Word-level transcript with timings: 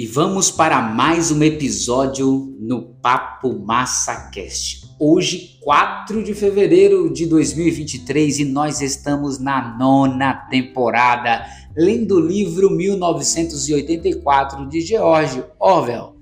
E 0.00 0.06
vamos 0.06 0.48
para 0.48 0.80
mais 0.80 1.32
um 1.32 1.42
episódio 1.42 2.54
no 2.60 2.82
Papo 3.02 3.58
Massa 3.58 4.30
Cast. 4.30 4.86
Hoje, 4.96 5.58
4 5.60 6.22
de 6.22 6.34
fevereiro 6.34 7.12
de 7.12 7.26
2023, 7.26 8.38
e 8.38 8.44
nós 8.44 8.80
estamos 8.80 9.40
na 9.40 9.76
nona 9.76 10.32
temporada, 10.48 11.44
lendo 11.76 12.14
o 12.14 12.20
livro 12.20 12.70
1984 12.70 14.68
de 14.68 14.82
George 14.82 15.42
Orwell. 15.58 16.14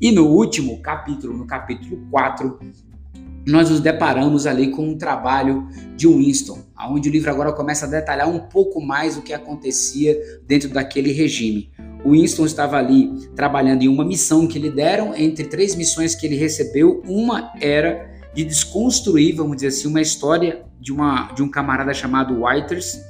E 0.00 0.12
no 0.12 0.28
último 0.28 0.80
capítulo, 0.80 1.36
no 1.36 1.44
capítulo 1.44 2.06
4, 2.12 2.56
nós 3.48 3.68
nos 3.68 3.80
deparamos 3.80 4.46
ali 4.46 4.70
com 4.70 4.90
um 4.90 4.96
trabalho 4.96 5.66
de 5.96 6.06
Winston, 6.06 6.60
onde 6.88 7.08
o 7.08 7.12
livro 7.12 7.32
agora 7.32 7.52
começa 7.52 7.84
a 7.84 7.88
detalhar 7.88 8.28
um 8.28 8.38
pouco 8.38 8.80
mais 8.80 9.16
o 9.16 9.22
que 9.22 9.32
acontecia 9.32 10.16
dentro 10.46 10.68
daquele 10.68 11.10
regime. 11.10 11.72
Winston 12.04 12.46
estava 12.46 12.76
ali 12.76 13.28
trabalhando 13.34 13.82
em 13.82 13.88
uma 13.88 14.04
missão 14.04 14.46
que 14.46 14.58
lhe 14.58 14.70
deram, 14.70 15.14
entre 15.16 15.44
três 15.44 15.74
missões 15.74 16.14
que 16.14 16.26
ele 16.26 16.36
recebeu, 16.36 17.02
uma 17.06 17.52
era 17.60 18.12
de 18.34 18.44
desconstruir, 18.44 19.36
vamos 19.36 19.56
dizer 19.56 19.68
assim, 19.68 19.88
uma 19.88 20.00
história 20.00 20.64
de, 20.80 20.92
uma, 20.92 21.32
de 21.32 21.42
um 21.42 21.48
camarada 21.48 21.94
chamado 21.94 22.44
Whiters, 22.44 23.00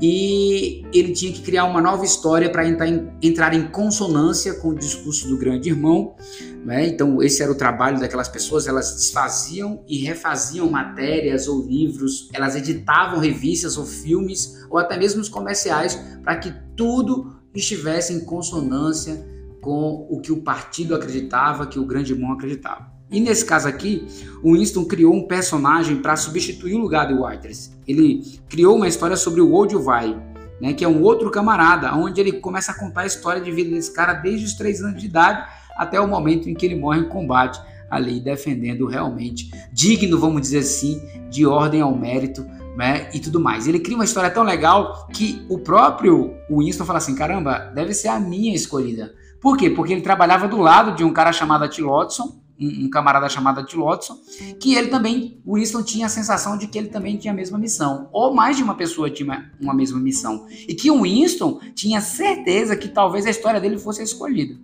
e 0.00 0.84
ele 0.92 1.12
tinha 1.12 1.30
que 1.30 1.42
criar 1.42 1.64
uma 1.64 1.80
nova 1.80 2.04
história 2.04 2.48
para 2.48 2.66
entrar, 2.66 2.88
entrar 3.20 3.54
em 3.54 3.68
consonância 3.68 4.54
com 4.54 4.68
o 4.68 4.74
discurso 4.74 5.28
do 5.28 5.36
grande 5.36 5.68
irmão. 5.68 6.16
Né? 6.64 6.86
Então, 6.86 7.22
esse 7.22 7.42
era 7.42 7.52
o 7.52 7.54
trabalho 7.54 8.00
daquelas 8.00 8.28
pessoas, 8.28 8.66
elas 8.66 8.94
desfaziam 8.94 9.84
e 9.86 9.98
refaziam 9.98 10.70
matérias 10.70 11.46
ou 11.46 11.66
livros, 11.66 12.30
elas 12.32 12.56
editavam 12.56 13.18
revistas 13.18 13.76
ou 13.76 13.84
filmes, 13.84 14.64
ou 14.70 14.78
até 14.78 14.96
mesmo 14.96 15.20
os 15.20 15.28
comerciais, 15.28 15.96
para 16.22 16.36
que 16.36 16.54
tudo 16.74 17.41
estivesse 17.54 18.12
em 18.12 18.24
consonância 18.24 19.26
com 19.60 20.06
o 20.10 20.20
que 20.20 20.32
o 20.32 20.42
partido 20.42 20.94
acreditava, 20.94 21.66
que 21.66 21.78
o 21.78 21.86
grande 21.86 22.12
irmão 22.12 22.32
acreditava. 22.32 22.90
E 23.10 23.20
nesse 23.20 23.44
caso 23.44 23.68
aqui, 23.68 24.06
o 24.42 24.54
Winston 24.54 24.84
criou 24.86 25.14
um 25.14 25.26
personagem 25.26 25.96
para 25.96 26.16
substituir 26.16 26.74
o 26.74 26.78
lugar 26.78 27.06
de 27.06 27.14
Waters. 27.14 27.70
Ele 27.86 28.24
criou 28.48 28.76
uma 28.76 28.88
história 28.88 29.16
sobre 29.16 29.40
o 29.40 29.52
Old 29.52 29.76
Vai, 29.76 30.20
né, 30.60 30.72
que 30.72 30.84
é 30.84 30.88
um 30.88 31.02
outro 31.02 31.30
camarada, 31.30 31.94
onde 31.94 32.20
ele 32.20 32.32
começa 32.32 32.72
a 32.72 32.78
contar 32.78 33.02
a 33.02 33.06
história 33.06 33.42
de 33.42 33.52
vida 33.52 33.70
desse 33.70 33.92
cara 33.92 34.14
desde 34.14 34.46
os 34.46 34.54
três 34.54 34.80
anos 34.80 35.00
de 35.00 35.06
idade 35.06 35.46
até 35.76 36.00
o 36.00 36.08
momento 36.08 36.48
em 36.48 36.54
que 36.54 36.64
ele 36.64 36.74
morre 36.74 37.00
em 37.00 37.08
combate, 37.08 37.60
ali 37.90 38.18
defendendo 38.18 38.86
realmente 38.86 39.50
digno, 39.72 40.18
vamos 40.18 40.40
dizer 40.40 40.60
assim, 40.60 41.02
de 41.28 41.44
ordem 41.44 41.82
ao 41.82 41.94
mérito 41.94 42.46
né, 42.76 43.10
e 43.12 43.20
tudo 43.20 43.40
mais. 43.40 43.66
Ele 43.66 43.78
cria 43.78 43.96
uma 43.96 44.04
história 44.04 44.30
tão 44.30 44.42
legal 44.42 45.08
que 45.12 45.44
o 45.48 45.58
próprio 45.58 46.34
Winston 46.50 46.84
fala 46.84 46.98
assim: 46.98 47.14
caramba, 47.14 47.70
deve 47.74 47.94
ser 47.94 48.08
a 48.08 48.18
minha 48.18 48.54
escolhida. 48.54 49.14
Por 49.40 49.56
quê? 49.56 49.70
Porque 49.70 49.92
ele 49.92 50.02
trabalhava 50.02 50.46
do 50.46 50.58
lado 50.58 50.94
de 50.94 51.04
um 51.04 51.12
cara 51.12 51.32
chamado 51.32 51.68
Tillotson, 51.68 52.40
um, 52.60 52.84
um 52.84 52.90
camarada 52.90 53.28
chamado 53.28 53.64
Tillotson, 53.64 54.16
que 54.60 54.74
ele 54.74 54.88
também, 54.88 55.40
o 55.44 55.56
Winston 55.56 55.82
tinha 55.82 56.06
a 56.06 56.08
sensação 56.08 56.56
de 56.56 56.68
que 56.68 56.78
ele 56.78 56.88
também 56.88 57.16
tinha 57.16 57.32
a 57.32 57.36
mesma 57.36 57.58
missão, 57.58 58.08
ou 58.12 58.34
mais 58.34 58.56
de 58.56 58.62
uma 58.62 58.74
pessoa 58.74 59.10
tinha 59.10 59.50
uma 59.60 59.74
mesma 59.74 59.98
missão, 59.98 60.46
e 60.50 60.74
que 60.74 60.90
o 60.90 61.02
Winston 61.02 61.60
tinha 61.74 62.00
certeza 62.00 62.76
que 62.76 62.88
talvez 62.88 63.26
a 63.26 63.30
história 63.30 63.60
dele 63.60 63.78
fosse 63.78 64.02
escolhida. 64.02 64.54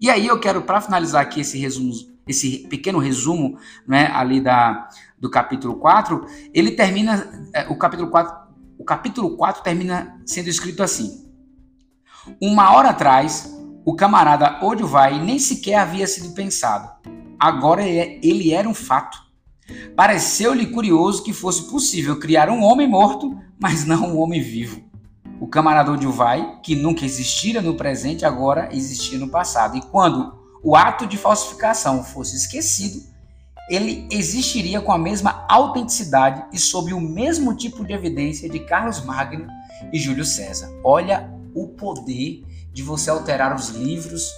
E 0.00 0.10
aí 0.10 0.26
eu 0.26 0.38
quero, 0.38 0.62
para 0.62 0.80
finalizar 0.80 1.22
aqui 1.22 1.40
esse 1.40 1.56
resumo, 1.56 1.92
esse 2.26 2.66
pequeno 2.68 2.98
resumo 2.98 3.58
né, 3.86 4.10
ali 4.12 4.40
da, 4.40 4.88
do 5.18 5.30
capítulo 5.30 5.76
4, 5.76 6.26
ele 6.52 6.72
termina, 6.72 7.48
é, 7.52 7.66
o 7.68 7.76
capítulo 7.76 8.10
4, 8.10 8.44
o 8.78 8.84
capítulo 8.84 9.36
4 9.36 9.62
termina 9.62 10.20
sendo 10.26 10.48
escrito 10.48 10.82
assim. 10.82 11.24
Uma 12.40 12.72
hora 12.72 12.90
atrás, 12.90 13.54
o 13.84 13.94
camarada 13.94 14.64
Odivai 14.64 15.22
nem 15.22 15.38
sequer 15.38 15.76
havia 15.76 16.06
sido 16.06 16.34
pensado. 16.34 16.90
Agora 17.38 17.82
ele 17.82 18.52
era 18.52 18.68
um 18.68 18.74
fato. 18.74 19.18
Pareceu-lhe 19.96 20.66
curioso 20.66 21.22
que 21.22 21.32
fosse 21.32 21.70
possível 21.70 22.18
criar 22.18 22.48
um 22.48 22.62
homem 22.62 22.88
morto, 22.88 23.38
mas 23.58 23.84
não 23.84 24.14
um 24.14 24.18
homem 24.18 24.40
vivo. 24.40 24.82
O 25.40 25.46
camarada 25.46 25.92
Odivai, 25.92 26.60
que 26.62 26.74
nunca 26.74 27.04
existira 27.04 27.60
no 27.60 27.74
presente, 27.74 28.24
agora 28.24 28.68
existia 28.72 29.18
no 29.18 29.28
passado. 29.28 29.76
E 29.76 29.82
quando 29.82 30.43
o 30.64 30.74
ato 30.74 31.06
de 31.06 31.18
falsificação 31.18 32.02
fosse 32.02 32.34
esquecido, 32.34 33.02
ele 33.68 34.08
existiria 34.10 34.80
com 34.80 34.92
a 34.92 34.98
mesma 34.98 35.44
autenticidade 35.46 36.44
e 36.52 36.58
sob 36.58 36.94
o 36.94 37.00
mesmo 37.00 37.54
tipo 37.54 37.84
de 37.84 37.92
evidência 37.92 38.48
de 38.48 38.58
Carlos 38.60 39.04
Magno 39.04 39.46
e 39.92 39.98
Júlio 39.98 40.24
César. 40.24 40.70
Olha 40.82 41.30
o 41.54 41.68
poder 41.68 42.42
de 42.72 42.82
você 42.82 43.10
alterar 43.10 43.54
os 43.54 43.68
livros, 43.68 44.30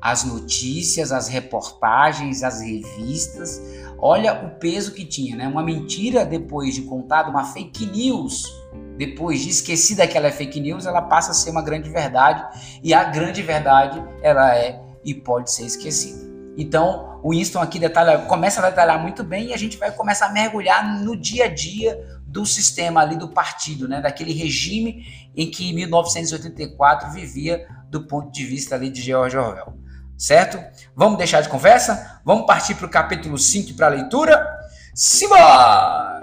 as 0.00 0.22
notícias, 0.24 1.12
as 1.12 1.28
reportagens, 1.28 2.42
as 2.42 2.60
revistas. 2.60 3.60
Olha 3.98 4.46
o 4.46 4.58
peso 4.58 4.92
que 4.92 5.04
tinha, 5.04 5.34
né? 5.34 5.48
Uma 5.48 5.62
mentira 5.62 6.24
depois 6.24 6.74
de 6.74 6.82
contada, 6.82 7.30
uma 7.30 7.44
fake 7.44 7.86
news, 7.86 8.44
depois 8.96 9.40
de 9.40 9.48
esquecida 9.48 10.06
que 10.06 10.16
ela 10.16 10.28
é 10.28 10.32
fake 10.32 10.60
news, 10.60 10.84
ela 10.84 11.02
passa 11.02 11.32
a 11.32 11.34
ser 11.34 11.50
uma 11.50 11.62
grande 11.62 11.88
verdade 11.88 12.46
e 12.82 12.92
a 12.92 13.04
grande 13.04 13.42
verdade 13.42 14.02
ela 14.22 14.54
é 14.54 14.89
e 15.04 15.14
pode 15.14 15.52
ser 15.52 15.64
esquecida. 15.64 16.30
Então, 16.56 17.20
o 17.22 17.30
Winston 17.30 17.60
aqui 17.60 17.78
detalha, 17.78 18.18
começa 18.26 18.60
a 18.60 18.68
detalhar 18.68 19.00
muito 19.00 19.22
bem 19.22 19.48
e 19.48 19.54
a 19.54 19.56
gente 19.56 19.76
vai 19.78 19.90
começar 19.92 20.26
a 20.26 20.32
mergulhar 20.32 21.00
no 21.00 21.16
dia 21.16 21.44
a 21.46 21.48
dia 21.48 21.98
do 22.26 22.44
sistema 22.44 23.00
ali 23.00 23.16
do 23.16 23.28
partido, 23.28 23.88
né, 23.88 24.00
daquele 24.00 24.32
regime 24.32 25.04
em 25.36 25.50
que 25.50 25.72
1984 25.72 27.10
vivia 27.12 27.66
do 27.88 28.06
ponto 28.06 28.30
de 28.30 28.44
vista 28.44 28.74
ali 28.74 28.90
de 28.90 29.02
George 29.02 29.36
Orwell. 29.36 29.74
Certo? 30.16 30.62
Vamos 30.94 31.16
deixar 31.16 31.40
de 31.40 31.48
conversa? 31.48 32.20
Vamos 32.24 32.46
partir 32.46 32.74
para 32.74 32.86
o 32.86 32.90
capítulo 32.90 33.38
5 33.38 33.74
para 33.74 33.86
a 33.86 33.90
leitura? 33.90 34.46
Simbora! 34.94 36.19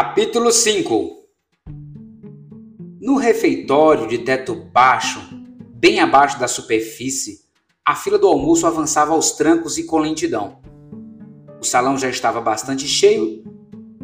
Capítulo 0.00 0.52
5 0.52 1.26
No 3.00 3.16
refeitório 3.16 4.06
de 4.06 4.18
teto 4.18 4.54
baixo, 4.54 5.18
bem 5.74 5.98
abaixo 5.98 6.38
da 6.38 6.46
superfície, 6.46 7.40
a 7.84 7.96
fila 7.96 8.16
do 8.16 8.28
almoço 8.28 8.64
avançava 8.64 9.12
aos 9.12 9.32
trancos 9.32 9.76
e 9.76 9.82
com 9.82 9.98
lentidão. 9.98 10.60
O 11.60 11.64
salão 11.64 11.98
já 11.98 12.08
estava 12.08 12.40
bastante 12.40 12.86
cheio 12.86 13.42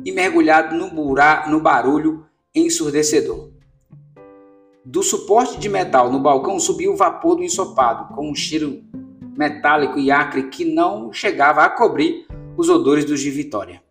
e 0.04 0.10
mergulhado 0.10 0.74
no, 0.74 0.90
burá, 0.90 1.46
no 1.48 1.60
barulho 1.60 2.26
ensurdecedor. 2.52 3.52
Do 4.84 5.00
suporte 5.00 5.60
de 5.60 5.68
metal 5.68 6.10
no 6.10 6.18
balcão 6.18 6.58
subia 6.58 6.90
o 6.90 6.96
vapor 6.96 7.36
do 7.36 7.44
ensopado, 7.44 8.12
com 8.16 8.28
um 8.28 8.34
cheiro 8.34 8.82
metálico 9.38 9.96
e 9.96 10.10
acre 10.10 10.48
que 10.48 10.64
não 10.64 11.12
chegava 11.12 11.62
a 11.62 11.70
cobrir 11.70 12.26
os 12.56 12.68
odores 12.68 13.04
dos 13.04 13.20
de 13.20 13.30
Vitória. 13.30 13.83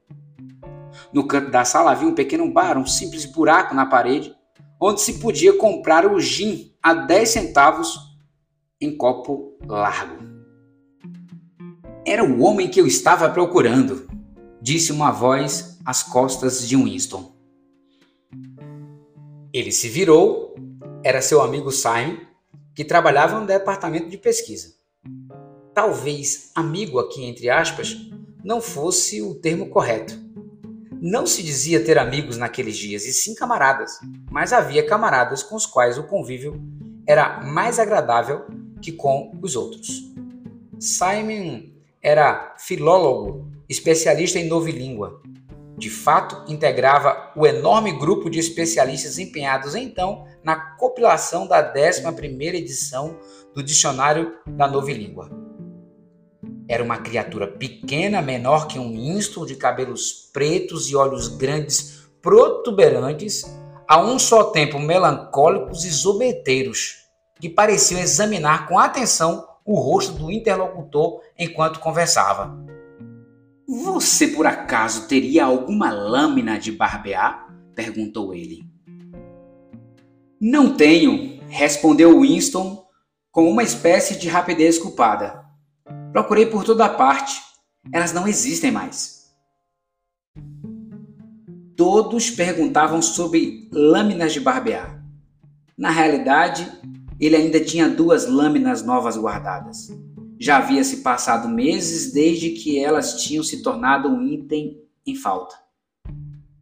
No 1.12 1.28
canto 1.28 1.52
da 1.52 1.66
sala 1.66 1.92
havia 1.92 2.08
um 2.08 2.16
pequeno 2.16 2.52
bar, 2.52 2.78
um 2.78 2.86
simples 2.86 3.26
buraco 3.26 3.74
na 3.74 3.86
parede, 3.86 4.36
onde 4.80 5.02
se 5.02 5.20
podia 5.20 5.58
comprar 5.58 6.06
o 6.06 6.20
gin 6.20 6.74
a 6.82 6.94
10 6.94 7.30
centavos 7.30 7.98
em 8.80 8.96
copo 8.96 9.58
largo. 9.66 10.24
Era 12.06 12.24
o 12.24 12.42
homem 12.42 12.70
que 12.70 12.82
eu 12.82 12.86
estava 12.86 13.30
procurando, 13.30 14.08
disse 14.62 14.92
uma 14.92 15.10
voz 15.10 15.80
às 15.86 16.04
costas 16.04 16.68
de 16.68 16.76
Winston. 16.76 17.34
Ele 19.54 19.72
se 19.72 19.88
virou, 19.88 20.56
era 21.04 21.22
seu 21.22 21.42
amigo 21.42 21.72
Simon, 21.72 22.18
que 22.76 22.84
trabalhava 22.84 23.40
no 23.40 23.46
departamento 23.46 24.10
de 24.10 24.18
pesquisa. 24.18 24.74
Talvez 25.74 26.52
amigo 26.56 27.00
aqui 27.00 27.24
entre 27.24 27.50
aspas 27.50 27.96
não 28.44 28.60
fosse 28.60 29.22
o 29.22 29.36
termo 29.36 29.70
correto. 29.70 30.23
Não 31.06 31.28
se 31.28 31.44
dizia 31.44 31.84
ter 31.84 31.98
amigos 31.98 32.38
naqueles 32.38 32.78
dias, 32.78 33.06
e 33.06 33.12
sim 33.12 33.36
camaradas, 33.36 34.00
mas 34.32 34.54
havia 34.54 34.88
camaradas 34.88 35.44
com 35.44 35.54
os 35.54 35.66
quais 35.66 35.98
o 35.98 36.04
convívio 36.04 36.64
era 37.06 37.42
mais 37.42 37.78
agradável 37.78 38.46
que 38.82 38.90
com 38.90 39.38
os 39.42 39.58
outros. 39.58 40.14
Simon 40.80 41.64
era 42.02 42.56
filólogo, 42.58 43.52
especialista 43.68 44.40
em 44.40 44.48
novilíngua. 44.48 45.22
De 45.78 45.90
fato, 45.90 46.50
integrava 46.50 47.34
o 47.36 47.46
enorme 47.46 47.92
grupo 48.00 48.30
de 48.30 48.40
especialistas 48.40 49.20
empenhados 49.20 49.76
então 49.76 50.26
na 50.42 50.56
compilação 50.56 51.46
da 51.46 51.74
11ª 51.74 52.54
edição 52.54 53.20
do 53.54 53.62
Dicionário 53.62 54.38
da 54.48 54.70
Novilíngua. 54.70 55.43
Era 56.68 56.84
uma 56.84 56.98
criatura 56.98 57.48
pequena, 57.48 58.22
menor 58.22 58.68
que 58.68 58.80
um 58.80 58.96
insto, 58.96 59.46
de 59.46 59.56
cabelos 59.56 60.30
pretos 60.32 60.90
e 60.90 60.96
olhos 60.96 61.28
grandes 61.28 62.08
protuberantes, 62.22 63.44
a 63.88 64.02
um 64.02 64.18
só 64.18 64.46
tempo 64.46 64.80
melancólicos 64.80 65.84
e 65.84 65.90
zobeteiros, 65.90 67.04
que 67.40 67.50
pareciam 67.50 68.00
examinar 68.00 68.68
com 68.68 68.80
atenção 68.80 69.46
o 69.66 69.80
rosto 69.80 70.14
do 70.14 70.32
interlocutor 70.32 71.22
enquanto 71.38 71.80
conversava. 71.80 72.58
Você 73.68 74.28
por 74.28 74.46
acaso 74.46 75.08
teria 75.08 75.46
alguma 75.46 75.92
lâmina 75.92 76.58
de 76.58 76.72
barbear? 76.72 77.48
perguntou 77.76 78.34
ele. 78.34 78.64
Não 80.40 80.76
tenho, 80.76 81.40
respondeu 81.48 82.22
Winston 82.22 82.86
com 83.32 83.50
uma 83.50 83.64
espécie 83.64 84.18
de 84.18 84.28
rapidez 84.28 84.78
culpada. 84.78 85.43
Procurei 86.14 86.46
por 86.46 86.64
toda 86.64 86.88
parte. 86.88 87.42
Elas 87.92 88.14
não 88.14 88.28
existem 88.28 88.72
mais. 88.72 89.34
Todos 91.76 92.30
perguntavam 92.30 93.02
sobre 93.02 93.68
lâminas 93.72 94.32
de 94.32 94.40
barbear. 94.40 95.04
Na 95.76 95.90
realidade, 95.90 96.72
ele 97.20 97.36
ainda 97.36 97.60
tinha 97.60 97.90
duas 97.90 98.28
lâminas 98.28 98.84
novas 98.84 99.18
guardadas. 99.18 99.90
Já 100.40 100.58
havia 100.58 100.84
se 100.84 100.98
passado 100.98 101.50
meses 101.50 102.14
desde 102.14 102.52
que 102.52 102.78
elas 102.78 103.24
tinham 103.24 103.44
se 103.44 103.64
tornado 103.64 104.08
um 104.08 104.22
item 104.22 104.80
em 105.08 105.16
falta. 105.16 105.56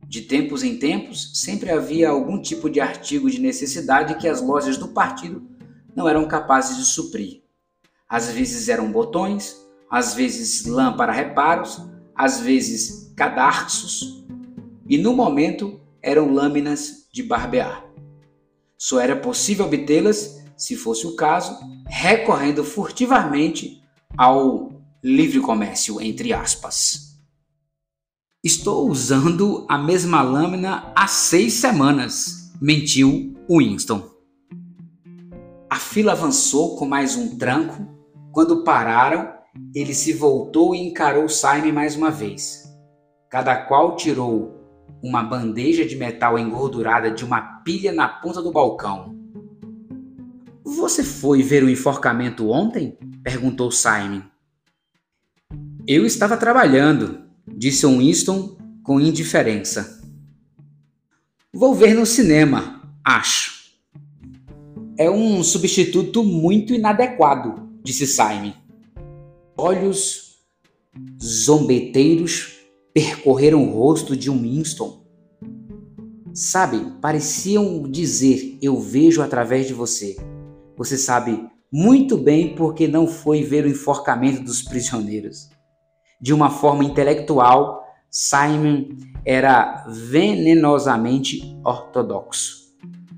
De 0.07 0.21
tempos 0.21 0.63
em 0.63 0.77
tempos, 0.77 1.31
sempre 1.33 1.71
havia 1.71 2.09
algum 2.09 2.41
tipo 2.41 2.69
de 2.69 2.79
artigo 2.79 3.29
de 3.29 3.41
necessidade 3.41 4.15
que 4.15 4.29
as 4.29 4.41
lojas 4.41 4.77
do 4.77 4.87
partido 4.87 5.45
não 5.93 6.07
eram 6.07 6.25
capazes 6.25 6.77
de 6.77 6.85
suprir. 6.85 7.40
Às 8.11 8.29
vezes 8.29 8.67
eram 8.67 8.91
botões, 8.91 9.55
às 9.89 10.13
vezes 10.13 10.65
lã 10.65 10.91
para 10.91 11.13
reparos, 11.13 11.81
às 12.13 12.41
vezes 12.41 13.09
cadarços, 13.15 14.25
e 14.85 14.97
no 14.97 15.13
momento 15.13 15.79
eram 16.03 16.33
lâminas 16.33 17.07
de 17.13 17.23
barbear. 17.23 17.85
Só 18.77 18.99
era 18.99 19.15
possível 19.15 19.65
obtê-las, 19.65 20.43
se 20.57 20.75
fosse 20.75 21.07
o 21.07 21.15
caso, 21.15 21.57
recorrendo 21.87 22.65
furtivamente 22.65 23.81
ao 24.17 24.73
livre 25.01 25.39
comércio, 25.39 26.01
entre 26.01 26.33
aspas. 26.33 27.17
Estou 28.43 28.89
usando 28.89 29.65
a 29.69 29.77
mesma 29.77 30.21
lâmina 30.21 30.91
há 30.93 31.07
seis 31.07 31.53
semanas, 31.53 32.51
mentiu 32.59 33.33
Winston. 33.49 34.03
A 35.69 35.79
fila 35.79 36.11
avançou 36.11 36.75
com 36.75 36.85
mais 36.85 37.15
um 37.15 37.37
tranco. 37.37 38.00
Quando 38.31 38.63
pararam, 38.63 39.33
ele 39.75 39.93
se 39.93 40.13
voltou 40.13 40.73
e 40.73 40.79
encarou 40.79 41.27
Simon 41.27 41.73
mais 41.73 41.97
uma 41.97 42.09
vez. 42.09 42.63
Cada 43.29 43.55
qual 43.65 43.97
tirou 43.97 44.57
uma 45.03 45.21
bandeja 45.21 45.85
de 45.85 45.97
metal 45.97 46.39
engordurada 46.39 47.11
de 47.11 47.25
uma 47.25 47.41
pilha 47.63 47.91
na 47.91 48.07
ponta 48.07 48.41
do 48.41 48.51
balcão. 48.51 49.13
Você 50.63 51.03
foi 51.03 51.43
ver 51.43 51.63
o 51.63 51.69
enforcamento 51.69 52.49
ontem? 52.49 52.97
perguntou 53.21 53.69
Simon. 53.69 54.21
Eu 55.85 56.05
estava 56.05 56.37
trabalhando, 56.37 57.25
disse 57.45 57.85
Winston 57.85 58.57
com 58.81 58.99
indiferença. 58.99 60.01
Vou 61.53 61.75
ver 61.75 61.93
no 61.93 62.05
cinema, 62.05 62.81
acho. 63.03 63.73
É 64.97 65.09
um 65.11 65.43
substituto 65.43 66.23
muito 66.23 66.73
inadequado, 66.73 67.70
disse 67.83 68.07
Simon. 68.07 68.53
Olhos 69.57 70.37
zombeteiros 71.21 72.59
percorreram 72.93 73.63
o 73.63 73.71
rosto 73.71 74.15
de 74.15 74.29
um 74.29 74.41
Winston. 74.41 75.01
Sabe, 76.33 76.93
pareciam 77.01 77.83
dizer: 77.89 78.57
Eu 78.61 78.79
vejo 78.79 79.21
através 79.21 79.67
de 79.67 79.73
você. 79.73 80.15
Você 80.77 80.97
sabe 80.97 81.47
muito 81.71 82.17
bem 82.17 82.55
porque 82.55 82.87
não 82.87 83.07
foi 83.07 83.43
ver 83.43 83.65
o 83.65 83.69
enforcamento 83.69 84.43
dos 84.43 84.61
prisioneiros. 84.61 85.49
De 86.19 86.33
uma 86.33 86.49
forma 86.49 86.83
intelectual, 86.83 87.83
Simon 88.09 88.89
era 89.25 89.85
venenosamente 89.87 91.57
ortodoxo. 91.63 92.61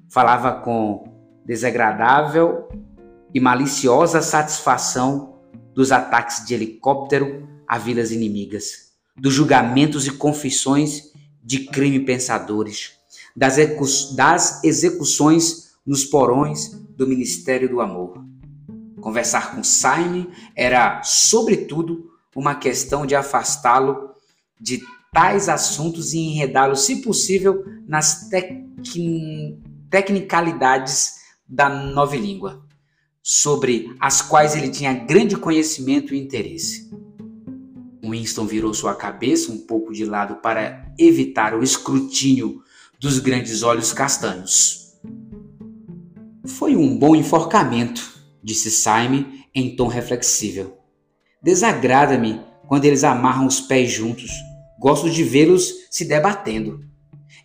Falava 0.10 0.62
com 0.62 1.04
desagradável 1.46 2.68
e 3.34 3.40
maliciosa 3.40 4.22
satisfação 4.22 5.40
dos 5.74 5.92
ataques 5.92 6.46
de 6.46 6.54
helicóptero 6.54 7.48
a 7.68 7.78
vilas 7.78 8.12
inimigas 8.12 8.94
dos 9.16 9.34
julgamentos 9.34 10.08
e 10.08 10.12
confissões 10.12 11.12
de 11.44 11.66
crime 11.66 12.00
pensadores, 12.00 12.94
das, 13.36 13.58
das 14.16 14.64
execuções 14.64 15.74
nos 15.86 16.06
porões 16.06 16.72
do 16.96 17.08
Ministério 17.08 17.70
do 17.70 17.82
Amor. 17.82 18.24
Conversar 19.02 19.54
com 19.54 19.64
Simon 19.64 20.28
era, 20.56 21.04
sobretudo, 21.04 22.12
uma 22.36 22.56
questão 22.56 23.06
de 23.06 23.16
afastá-lo 23.16 24.12
de 24.60 24.82
tais 25.12 25.50
assuntos 25.50 26.14
e 26.14 26.20
enredá-lo, 26.20 26.76
se 26.76 27.02
possível, 27.02 27.64
nas 27.86 28.30
tec... 28.30 28.64
tecnicalidades 29.90 31.16
da 31.48 31.70
nova 31.70 32.16
língua, 32.16 32.66
sobre 33.24 33.96
as 34.02 34.22
quais 34.22 34.54
ele 34.54 34.68
tinha 34.68 34.94
grande 34.94 35.38
conhecimento 35.38 36.14
e 36.14 36.20
interesse. 36.20 36.92
Winston 38.04 38.46
virou 38.46 38.74
sua 38.74 38.94
cabeça 38.94 39.50
um 39.50 39.60
pouco 39.60 39.94
de 39.94 40.04
lado 40.04 40.36
para 40.36 40.94
evitar 41.00 41.56
o 41.56 41.64
escrutínio 41.64 42.62
dos 43.00 43.20
grandes 43.20 43.64
olhos 43.64 43.94
castanhos. 43.94 44.94
Foi 46.46 46.76
um 46.76 46.98
bom 46.98 47.16
enforcamento, 47.16 48.14
disse 48.44 48.70
Simon 48.70 49.24
em 49.56 49.74
tom 49.76 49.88
reflexível. 49.88 50.78
Desagrada-me 51.42 52.42
quando 52.68 52.86
eles 52.86 53.06
amarram 53.06 53.48
os 53.48 53.62
pés 53.62 53.90
juntos. 53.90 54.32
Gosto 54.80 55.10
de 55.10 55.24
vê-los 55.24 55.74
se 55.90 56.04
debatendo. 56.04 56.82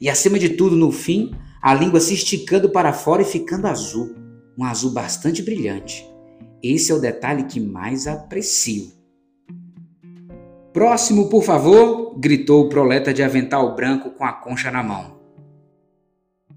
E 0.01 0.09
acima 0.09 0.39
de 0.39 0.51
tudo, 0.51 0.75
no 0.75 0.91
fim, 0.91 1.33
a 1.63 1.73
língua 1.73 2.01
se 2.01 2.15
esticando 2.15 2.69
para 2.71 2.93
fora 2.93 3.23
e 3.23 3.25
ficando 3.25 3.67
azul, 3.67 4.15
um 4.59 4.65
azul 4.65 4.91
bastante 4.91 5.41
brilhante. 5.41 6.05
Esse 6.61 6.91
é 6.91 6.95
o 6.95 7.01
detalhe 7.01 7.45
que 7.45 7.61
mais 7.61 8.09
aprecio. 8.09 8.91
Próximo, 10.73 11.29
por 11.29 11.45
favor! 11.45 12.19
gritou 12.19 12.65
o 12.65 12.69
proleta 12.69 13.15
de 13.15 13.23
avental 13.23 13.77
branco 13.77 14.11
com 14.11 14.25
a 14.25 14.33
concha 14.33 14.73
na 14.73 14.83
mão. 14.83 15.17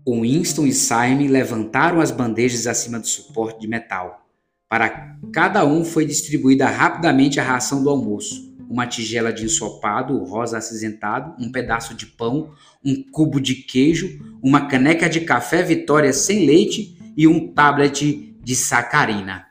O 0.04 0.22
Winston 0.22 0.66
e 0.66 0.74
Simon 0.74 1.28
levantaram 1.30 2.02
as 2.02 2.10
bandejas 2.10 2.66
acima 2.66 3.00
do 3.00 3.06
suporte 3.06 3.60
de 3.60 3.68
metal. 3.68 4.26
Para 4.68 5.18
cada 5.32 5.64
um 5.64 5.86
foi 5.86 6.04
distribuída 6.04 6.66
rapidamente 6.68 7.40
a 7.40 7.44
ração 7.44 7.84
do 7.84 7.90
almoço: 7.92 8.56
uma 8.68 8.88
tigela 8.88 9.32
de 9.32 9.46
ensopado 9.46 10.18
rosa 10.24 10.58
acinzentado, 10.58 11.36
um 11.40 11.52
pedaço 11.52 11.94
de 11.94 12.08
pão, 12.08 12.50
um 12.84 13.04
cubo 13.12 13.40
de 13.40 13.54
queijo, 13.54 14.20
uma 14.42 14.66
caneca 14.66 15.08
de 15.08 15.22
café 15.22 15.62
Vitória 15.62 16.12
sem 16.12 16.48
leite 16.48 17.00
e 17.16 17.28
um 17.28 17.54
tablet 17.54 18.36
de 18.44 18.56
sacarina. 18.56 19.46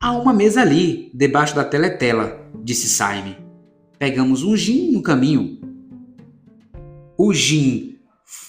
Há 0.00 0.12
uma 0.12 0.32
mesa 0.32 0.60
ali, 0.60 1.10
debaixo 1.12 1.54
da 1.54 1.64
teletela, 1.64 2.48
disse 2.62 2.88
Simon. 2.88 3.34
Pegamos 3.98 4.42
um 4.44 4.56
gin 4.56 4.92
no 4.92 5.02
caminho. 5.02 5.58
O 7.16 7.34
gin 7.34 7.98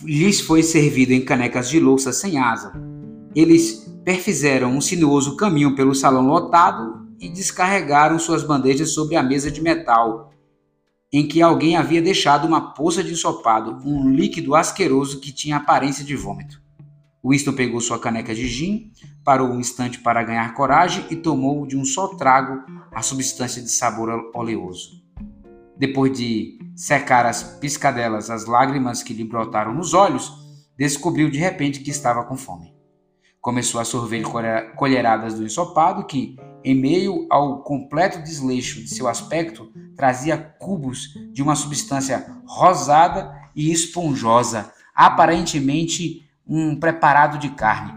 lhes 0.03 0.41
foi 0.41 0.62
servido 0.62 1.12
em 1.12 1.25
canecas 1.25 1.70
de 1.70 1.79
louça 1.79 2.13
sem 2.13 2.38
asa. 2.38 2.74
Eles 3.36 3.89
perfizeram 4.03 4.75
um 4.75 4.82
sinuoso 4.82 5.36
caminho 5.36 5.75
pelo 5.75 5.96
salão 5.96 6.27
lotado 6.27 7.08
e 7.20 7.29
descarregaram 7.29 8.20
suas 8.20 8.44
bandejas 8.44 8.91
sobre 8.91 9.15
a 9.15 9.24
mesa 9.24 9.51
de 9.51 9.62
metal, 9.62 10.32
em 11.12 11.27
que 11.27 11.41
alguém 11.41 11.75
havia 11.75 12.01
deixado 12.01 12.48
uma 12.48 12.74
poça 12.74 13.03
de 13.03 13.12
ensopado, 13.12 13.77
um 13.88 14.10
líquido 14.10 14.56
asqueroso 14.56 15.20
que 15.20 15.32
tinha 15.32 15.58
aparência 15.58 16.03
de 16.06 16.15
vômito. 16.15 16.62
Winston 17.29 17.53
pegou 17.53 17.79
sua 17.79 18.00
caneca 18.00 18.33
de 18.33 18.48
gin, 18.48 18.91
parou 19.24 19.50
um 19.50 19.59
instante 19.59 20.00
para 20.00 20.24
ganhar 20.24 20.55
coragem 20.55 21.05
e 21.12 21.15
tomou 21.15 21.67
de 21.67 21.77
um 21.77 21.86
só 21.86 22.07
trago 22.07 22.63
a 22.91 23.03
substância 23.03 23.62
de 23.62 23.69
sabor 23.69 24.31
oleoso. 24.33 25.03
Depois 25.77 26.17
de 26.17 26.57
secar 26.75 27.25
as 27.25 27.43
piscadelas, 27.59 28.29
as 28.29 28.45
lágrimas 28.45 29.03
que 29.03 29.13
lhe 29.13 29.24
brotaram 29.24 29.74
nos 29.74 29.93
olhos, 29.93 30.33
descobriu 30.75 31.29
de 31.29 31.38
repente 31.38 31.81
que 31.81 31.91
estava 31.91 32.24
com 32.24 32.36
fome. 32.36 32.74
Começou 33.39 33.79
a 33.79 33.86
sorver 33.86 34.24
colheradas 34.75 35.36
do 35.36 35.45
ensopado 35.45 36.05
que, 36.05 36.36
em 36.63 36.75
meio 36.75 37.27
ao 37.29 37.63
completo 37.63 38.21
desleixo 38.21 38.81
de 38.81 38.89
seu 38.89 39.07
aspecto, 39.07 39.71
trazia 39.95 40.38
cubos 40.38 41.13
de 41.31 41.41
uma 41.41 41.55
substância 41.55 42.25
rosada 42.45 43.33
e 43.55 43.71
esponjosa, 43.71 44.74
aparentemente 44.93 46.28
um 46.50 46.75
preparado 46.75 47.38
de 47.38 47.50
carne. 47.50 47.94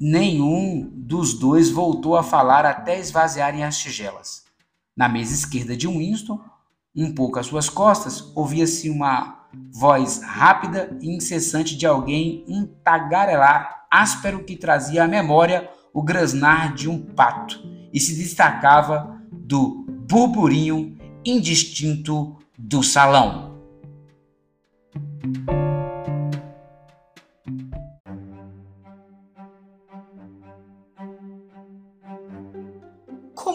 Nenhum 0.00 0.90
dos 0.92 1.38
dois 1.38 1.70
voltou 1.70 2.16
a 2.16 2.22
falar 2.22 2.66
até 2.66 2.98
esvaziarem 2.98 3.62
as 3.62 3.78
tigelas. 3.78 4.44
Na 4.96 5.08
mesa 5.08 5.32
esquerda 5.32 5.76
de 5.76 5.86
Winston, 5.86 6.40
um 6.94 7.14
pouco 7.14 7.38
às 7.38 7.46
suas 7.46 7.68
costas, 7.68 8.32
ouvia-se 8.34 8.90
uma 8.90 9.46
voz 9.72 10.20
rápida 10.22 10.96
e 11.00 11.14
incessante 11.14 11.76
de 11.76 11.86
alguém, 11.86 12.44
um 12.48 12.66
tagarelar 12.66 13.86
áspero 13.90 14.44
que 14.44 14.56
trazia 14.56 15.04
à 15.04 15.08
memória 15.08 15.70
o 15.94 16.02
grasnar 16.02 16.74
de 16.74 16.90
um 16.90 17.00
pato 17.00 17.62
e 17.92 18.00
se 18.00 18.16
destacava 18.16 19.18
do 19.30 19.86
burburinho 20.08 20.98
indistinto 21.24 22.36
do 22.58 22.82
salão. 22.82 23.45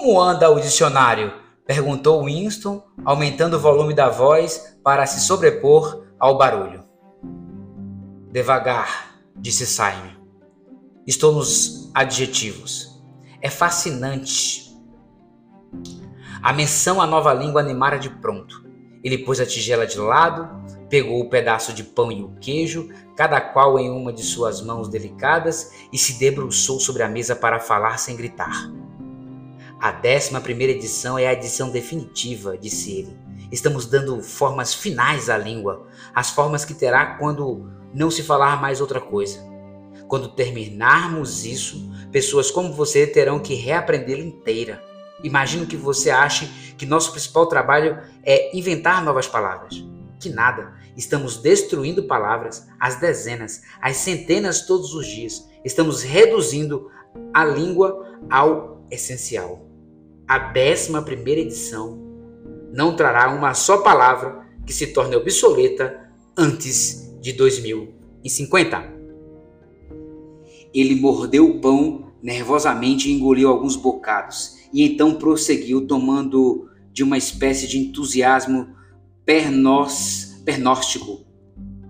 Como 0.01 0.19
anda 0.19 0.49
o 0.49 0.59
dicionário? 0.59 1.31
perguntou 1.63 2.25
Winston, 2.25 2.83
aumentando 3.05 3.57
o 3.57 3.59
volume 3.59 3.93
da 3.93 4.09
voz 4.09 4.75
para 4.83 5.05
se 5.05 5.21
sobrepor 5.21 6.07
ao 6.19 6.39
barulho. 6.39 6.83
Devagar, 8.31 9.19
disse 9.35 9.67
Simon. 9.67 10.15
Estou 11.05 11.31
nos 11.31 11.91
adjetivos. 11.93 12.99
É 13.39 13.47
fascinante. 13.47 14.75
A 16.41 16.51
menção 16.51 16.99
à 16.99 17.05
nova 17.05 17.31
língua 17.31 17.61
animara 17.61 17.99
de 17.99 18.09
pronto. 18.09 18.65
Ele 19.03 19.19
pôs 19.19 19.39
a 19.39 19.45
tigela 19.45 19.85
de 19.85 19.99
lado, 19.99 20.49
pegou 20.89 21.21
o 21.21 21.29
pedaço 21.29 21.73
de 21.73 21.83
pão 21.83 22.11
e 22.11 22.23
o 22.23 22.33
queijo, 22.41 22.89
cada 23.15 23.39
qual 23.39 23.77
em 23.77 23.91
uma 23.91 24.11
de 24.11 24.23
suas 24.23 24.63
mãos 24.63 24.89
delicadas, 24.89 25.71
e 25.93 25.97
se 25.99 26.17
debruçou 26.17 26.79
sobre 26.79 27.03
a 27.03 27.07
mesa 27.07 27.35
para 27.35 27.59
falar 27.59 27.99
sem 27.99 28.15
gritar. 28.15 28.67
A 29.81 29.91
décima 29.91 30.39
primeira 30.39 30.73
edição 30.73 31.17
é 31.17 31.25
a 31.25 31.33
edição 31.33 31.71
definitiva, 31.71 32.55
disse 32.55 32.99
ele. 32.99 33.17
Estamos 33.51 33.87
dando 33.87 34.21
formas 34.21 34.75
finais 34.75 35.27
à 35.27 35.35
língua, 35.39 35.87
as 36.13 36.29
formas 36.29 36.63
que 36.63 36.75
terá 36.75 37.15
quando 37.15 37.67
não 37.91 38.11
se 38.11 38.21
falar 38.21 38.61
mais 38.61 38.79
outra 38.79 39.01
coisa. 39.01 39.43
Quando 40.07 40.35
terminarmos 40.35 41.45
isso, 41.45 41.91
pessoas 42.11 42.51
como 42.51 42.71
você 42.71 43.07
terão 43.07 43.39
que 43.39 43.55
reaprendê-la 43.55 44.21
inteira. 44.21 44.83
Imagino 45.23 45.65
que 45.65 45.75
você 45.75 46.11
ache 46.11 46.45
que 46.77 46.85
nosso 46.85 47.09
principal 47.09 47.47
trabalho 47.47 47.97
é 48.23 48.55
inventar 48.55 49.03
novas 49.03 49.27
palavras. 49.27 49.83
Que 50.19 50.29
nada, 50.29 50.75
estamos 50.95 51.37
destruindo 51.37 52.03
palavras, 52.03 52.67
as 52.79 52.99
dezenas, 52.99 53.63
as 53.81 53.97
centenas 53.97 54.61
todos 54.61 54.93
os 54.93 55.07
dias. 55.07 55.49
Estamos 55.65 56.03
reduzindo 56.03 56.87
a 57.33 57.43
língua 57.43 58.19
ao 58.29 58.85
essencial 58.91 59.70
a 60.31 60.53
11 60.55 61.01
primeira 61.03 61.41
edição 61.41 61.99
não 62.71 62.95
trará 62.95 63.33
uma 63.33 63.53
só 63.53 63.79
palavra 63.79 64.47
que 64.65 64.71
se 64.71 64.87
torne 64.87 65.17
obsoleta 65.17 66.09
antes 66.37 67.13
de 67.19 67.33
2050. 67.33 68.93
Ele 70.73 70.95
mordeu 70.95 71.49
o 71.49 71.59
pão 71.59 72.13
nervosamente 72.23 73.09
e 73.09 73.11
engoliu 73.11 73.49
alguns 73.49 73.75
bocados, 73.75 74.55
e 74.73 74.83
então 74.83 75.15
prosseguiu, 75.15 75.85
tomando 75.85 76.69
de 76.93 77.03
uma 77.03 77.17
espécie 77.17 77.67
de 77.67 77.77
entusiasmo 77.77 78.69
pernós, 79.25 80.41
pernóstico. 80.45 81.25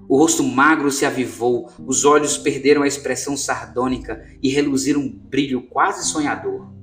O 0.09 0.17
rosto 0.17 0.41
magro 0.41 0.89
se 0.89 1.05
avivou, 1.05 1.69
os 1.85 2.05
olhos 2.05 2.39
perderam 2.39 2.81
a 2.81 2.87
expressão 2.87 3.37
sardônica 3.37 4.25
e 4.41 4.49
reluziram 4.49 4.99
um 4.99 5.09
brilho 5.09 5.61
quase 5.67 6.09
sonhador. 6.09 6.80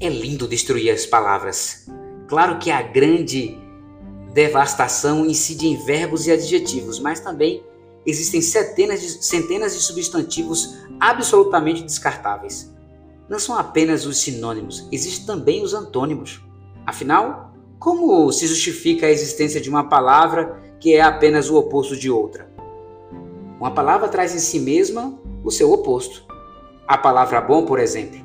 É 0.00 0.08
lindo 0.08 0.48
destruir 0.48 0.90
as 0.90 1.06
palavras. 1.06 1.86
Claro 2.28 2.58
que 2.58 2.70
a 2.70 2.82
grande 2.82 3.58
devastação 4.32 5.26
incide 5.26 5.66
em 5.66 5.76
verbos 5.76 6.26
e 6.26 6.32
adjetivos, 6.32 6.98
mas 6.98 7.20
também 7.20 7.62
existem 8.06 8.40
centenas 8.40 9.00
de, 9.00 9.24
centenas 9.24 9.74
de 9.74 9.82
substantivos 9.82 10.78
absolutamente 10.98 11.82
descartáveis. 11.82 12.72
Não 13.28 13.38
são 13.38 13.56
apenas 13.56 14.06
os 14.06 14.18
sinônimos, 14.18 14.88
existem 14.90 15.26
também 15.26 15.62
os 15.62 15.74
antônimos. 15.74 16.40
Afinal, 16.86 17.52
como 17.78 18.30
se 18.32 18.46
justifica 18.46 19.06
a 19.06 19.10
existência 19.10 19.60
de 19.60 19.70
uma 19.70 19.88
palavra 19.88 20.60
que 20.80 20.94
é 20.94 21.00
apenas 21.00 21.48
o 21.48 21.56
oposto 21.56 21.96
de 21.96 22.10
outra? 22.10 22.50
Uma 23.58 23.70
palavra 23.72 24.08
traz 24.08 24.34
em 24.34 24.38
si 24.38 24.58
mesma 24.58 25.18
o 25.44 25.50
seu 25.50 25.70
oposto. 25.72 26.24
A 26.86 26.98
palavra 26.98 27.40
bom, 27.40 27.64
por 27.64 27.78
exemplo, 27.78 28.20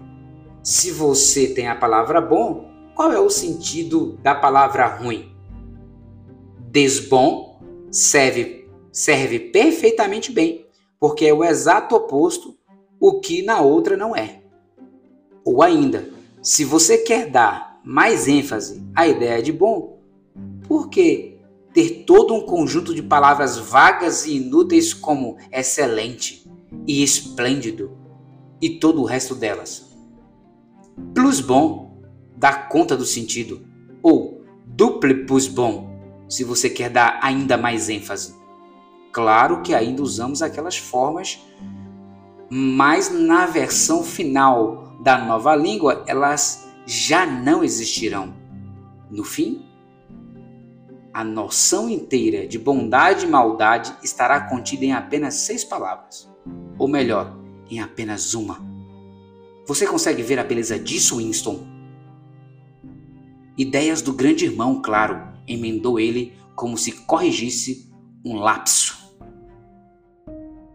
se 0.66 0.90
você 0.90 1.48
tem 1.48 1.68
a 1.68 1.76
palavra 1.76 2.20
bom, 2.20 2.72
qual 2.96 3.12
é 3.12 3.20
o 3.20 3.30
sentido 3.30 4.18
da 4.24 4.34
palavra 4.34 4.88
ruim? 4.88 5.32
Desbom 6.72 7.62
serve, 7.92 8.68
serve 8.92 9.40
perfeitamente 9.40 10.32
bem, 10.32 10.66
porque 11.00 11.28
é 11.28 11.34
o 11.34 11.44
exato 11.44 11.96
oposto, 11.96 12.58
o 13.00 13.20
que 13.20 13.44
na 13.44 13.62
outra 13.62 13.96
não 13.96 14.16
é. 14.16 14.42
Ou 15.46 15.62
ainda, 15.62 16.10
se 16.42 16.66
você 16.66 16.98
quer 16.98 17.30
dar 17.30 17.80
mais 17.84 18.28
ênfase 18.28 18.84
à 18.96 19.08
ideia 19.08 19.44
de 19.44 19.52
bom, 19.52 20.00
por 20.68 20.90
que 20.90 21.38
ter 21.76 22.06
todo 22.08 22.34
um 22.34 22.42
conjunto 22.42 22.96
de 22.96 23.04
palavras 23.04 23.60
vagas 23.60 24.26
e 24.26 24.38
inúteis 24.38 24.96
como 24.96 25.38
excelente 25.52 26.50
e 26.88 27.04
esplêndido 27.04 27.96
e 28.60 28.80
todo 28.80 29.04
o 29.04 29.06
resto 29.06 29.36
delas? 29.36 29.85
Plus 31.14 31.40
bom 31.42 32.02
dá 32.36 32.54
conta 32.54 32.96
do 32.98 33.06
sentido, 33.06 33.66
ou 34.04 34.44
duple 34.66 35.26
plus 35.26 35.48
bom, 35.48 35.96
se 36.28 36.44
você 36.44 36.70
quer 36.70 36.90
dar 36.90 37.20
ainda 37.22 37.58
mais 37.58 37.90
ênfase. 37.90 38.36
Claro 39.12 39.62
que 39.62 39.74
ainda 39.74 40.02
usamos 40.02 40.42
aquelas 40.42 40.78
formas, 40.78 41.40
mas 42.50 43.10
na 43.10 43.46
versão 43.46 44.04
final 44.04 44.98
da 45.02 45.18
nova 45.18 45.56
língua 45.56 46.04
elas 46.08 46.70
já 46.86 47.26
não 47.26 47.64
existirão. 47.64 48.34
No 49.10 49.24
fim, 49.24 49.66
a 51.14 51.24
noção 51.24 51.90
inteira 51.90 52.46
de 52.46 52.60
bondade 52.60 53.26
e 53.26 53.30
maldade 53.30 53.96
estará 54.04 54.42
contida 54.42 54.84
em 54.84 54.92
apenas 54.92 55.36
seis 55.36 55.64
palavras, 55.64 56.30
ou 56.78 56.88
melhor, 56.88 57.38
em 57.70 57.80
apenas 57.80 58.34
uma. 58.34 58.60
Você 59.66 59.88
consegue 59.88 60.22
ver 60.22 60.38
a 60.38 60.44
beleza 60.44 60.78
disso, 60.78 61.18
Winston? 61.18 61.66
Ideias 63.58 64.02
do 64.02 64.14
grande 64.14 64.46
irmão, 64.46 64.82
claro, 64.82 65.28
emendou 65.48 66.00
ele 66.00 66.34
como 66.56 66.78
se 66.78 66.92
corrigisse 66.92 67.90
um 68.24 68.36
lapso. 68.36 68.96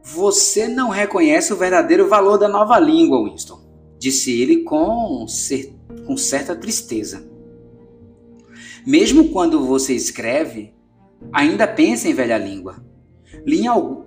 Você 0.03 0.67
não 0.67 0.89
reconhece 0.89 1.53
o 1.53 1.57
verdadeiro 1.57 2.09
valor 2.09 2.37
da 2.37 2.49
nova 2.49 2.81
língua, 2.81 3.23
Winston, 3.23 3.61
disse 3.99 4.41
ele 4.41 4.65
com, 4.65 5.27
cer 5.29 5.73
com 6.05 6.17
certa 6.17 6.57
tristeza. 6.57 7.29
Mesmo 8.85 9.29
quando 9.29 9.65
você 9.65 9.95
escreve, 9.95 10.75
ainda 11.33 11.69
pensa 11.69 12.09
em 12.09 12.15
velha 12.15 12.39
língua. 12.39 12.85
Li, 13.47 13.63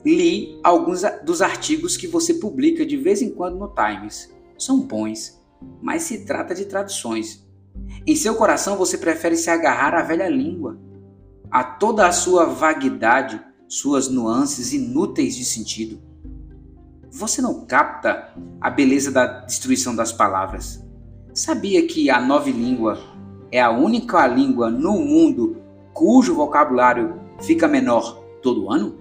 li 0.06 0.60
alguns 0.62 1.04
dos 1.24 1.42
artigos 1.42 1.96
que 1.96 2.08
você 2.08 2.34
publica 2.34 2.86
de 2.86 2.98
vez 2.98 3.22
em 3.22 3.30
quando 3.30 3.58
no 3.58 3.74
Times 3.74 4.34
são 4.64 4.80
bons, 4.80 5.40
mas 5.82 6.04
se 6.04 6.26
trata 6.26 6.56
de 6.56 6.66
traduções. 6.66 7.46
Em 8.06 8.16
seu 8.16 8.36
coração 8.36 8.78
você 8.78 8.98
prefere 8.98 9.36
se 9.36 9.50
agarrar 9.50 9.94
à 9.94 10.02
velha 10.02 10.30
língua, 10.30 10.78
a 11.52 11.64
toda 11.64 12.08
a 12.08 12.12
sua 12.12 12.46
vaguidade, 12.46 13.42
suas 13.68 14.08
nuances 14.08 14.74
inúteis 14.74 15.36
de 15.36 15.46
sentido. 15.46 16.02
Você 17.12 17.42
não 17.42 17.66
capta 17.66 18.34
a 18.60 18.70
beleza 18.70 19.12
da 19.12 19.42
destruição 19.42 19.96
das 19.96 20.12
palavras. 20.12 20.84
Sabia 21.34 21.86
que 21.86 22.10
a 22.10 22.20
nova 22.20 22.50
língua 22.50 23.00
é 23.52 23.62
a 23.62 23.70
única 23.70 24.26
língua 24.28 24.70
no 24.70 24.94
mundo 24.94 25.62
cujo 25.94 26.34
vocabulário 26.34 27.20
fica 27.42 27.68
menor 27.68 28.24
todo 28.42 28.72
ano? 28.72 28.98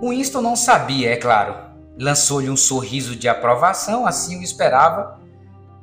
Winston 0.00 0.42
não 0.42 0.56
sabia, 0.56 1.10
é 1.10 1.16
claro 1.16 1.65
Lançou-lhe 1.98 2.50
um 2.50 2.56
sorriso 2.56 3.16
de 3.16 3.28
aprovação, 3.28 4.06
assim 4.06 4.38
o 4.38 4.42
esperava, 4.42 5.20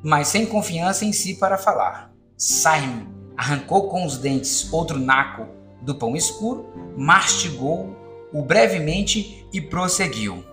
mas 0.04 0.28
sem 0.28 0.46
confiança 0.46 1.06
em 1.06 1.12
si 1.12 1.36
para 1.36 1.58
falar. 1.58 2.14
Simon 2.38 3.08
arrancou 3.36 3.90
com 3.90 4.06
os 4.06 4.18
dentes 4.18 4.72
outro 4.72 5.00
naco 5.00 5.48
do 5.82 5.96
pão 5.96 6.16
escuro, 6.16 6.68
mastigou-o 6.96 8.42
brevemente 8.44 9.48
e 9.52 9.60
prosseguiu. 9.60 10.44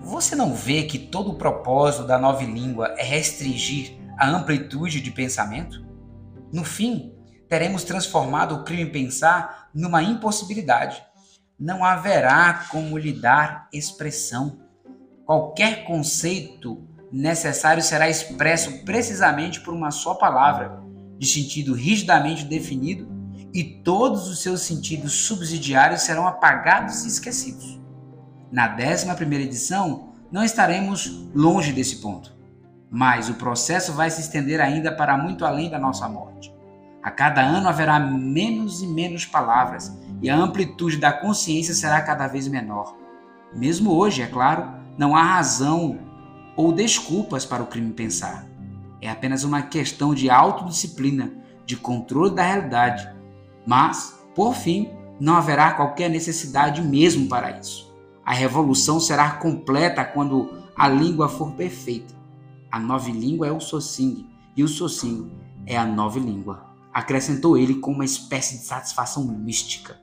Você 0.00 0.34
não 0.34 0.54
vê 0.54 0.82
que 0.84 0.98
todo 0.98 1.30
o 1.30 1.36
propósito 1.36 2.04
da 2.04 2.18
nova 2.18 2.42
língua 2.42 2.94
é 2.98 3.02
restringir 3.04 3.96
a 4.18 4.28
amplitude 4.28 5.00
de 5.00 5.10
pensamento? 5.10 5.84
No 6.52 6.64
fim, 6.64 7.14
teremos 7.48 7.84
transformado 7.84 8.56
o 8.56 8.64
crime 8.64 8.90
pensar 8.90 9.68
numa 9.74 10.02
impossibilidade 10.02 11.02
não 11.62 11.84
haverá 11.84 12.66
como 12.72 12.98
lhe 12.98 13.12
dar 13.12 13.68
expressão. 13.72 14.58
Qualquer 15.24 15.84
conceito 15.84 16.82
necessário 17.12 17.80
será 17.80 18.10
expresso 18.10 18.84
precisamente 18.84 19.60
por 19.60 19.72
uma 19.72 19.92
só 19.92 20.14
palavra, 20.14 20.82
de 21.16 21.24
sentido 21.24 21.72
rigidamente 21.72 22.44
definido, 22.44 23.06
e 23.54 23.62
todos 23.62 24.26
os 24.28 24.42
seus 24.42 24.62
sentidos 24.62 25.12
subsidiários 25.12 26.02
serão 26.02 26.26
apagados 26.26 27.04
e 27.04 27.08
esquecidos. 27.08 27.80
Na 28.50 28.74
11 28.74 29.08
edição, 29.36 30.14
não 30.32 30.42
estaremos 30.42 31.28
longe 31.32 31.72
desse 31.72 31.96
ponto. 31.96 32.32
mas 32.94 33.30
o 33.30 33.34
processo 33.34 33.92
vai 33.94 34.10
se 34.10 34.20
estender 34.20 34.60
ainda 34.60 34.92
para 34.92 35.16
muito 35.16 35.46
além 35.46 35.70
da 35.70 35.78
nossa 35.78 36.06
morte. 36.08 36.52
A 37.02 37.10
cada 37.10 37.40
ano 37.40 37.66
haverá 37.66 37.98
menos 37.98 38.82
e 38.82 38.86
menos 38.86 39.24
palavras, 39.24 39.96
e 40.22 40.30
a 40.30 40.36
amplitude 40.36 40.96
da 40.96 41.12
consciência 41.12 41.74
será 41.74 42.00
cada 42.00 42.28
vez 42.28 42.46
menor. 42.46 42.96
Mesmo 43.52 43.92
hoje, 43.92 44.22
é 44.22 44.26
claro, 44.26 44.70
não 44.96 45.16
há 45.16 45.22
razão 45.22 45.98
ou 46.56 46.72
desculpas 46.72 47.44
para 47.44 47.62
o 47.62 47.66
crime 47.66 47.92
pensar. 47.92 48.46
É 49.00 49.10
apenas 49.10 49.42
uma 49.42 49.62
questão 49.62 50.14
de 50.14 50.30
autodisciplina, 50.30 51.32
de 51.66 51.76
controle 51.76 52.34
da 52.34 52.42
realidade. 52.42 53.08
Mas, 53.66 54.16
por 54.34 54.54
fim, 54.54 54.90
não 55.18 55.34
haverá 55.34 55.72
qualquer 55.72 56.08
necessidade 56.08 56.80
mesmo 56.80 57.28
para 57.28 57.58
isso. 57.58 57.92
A 58.24 58.32
revolução 58.32 59.00
será 59.00 59.32
completa 59.32 60.04
quando 60.04 60.62
a 60.76 60.88
língua 60.88 61.28
for 61.28 61.52
perfeita. 61.52 62.14
A 62.70 62.78
nova 62.78 63.10
língua 63.10 63.48
é 63.48 63.52
o 63.52 63.60
Sossing 63.60 64.26
e 64.56 64.62
o 64.62 64.68
Sossing 64.68 65.30
é 65.66 65.76
a 65.76 65.84
nova 65.84 66.18
língua. 66.18 66.64
Acrescentou 66.92 67.58
ele 67.58 67.76
com 67.76 67.90
uma 67.90 68.04
espécie 68.04 68.58
de 68.58 68.64
satisfação 68.64 69.24
mística. 69.24 70.01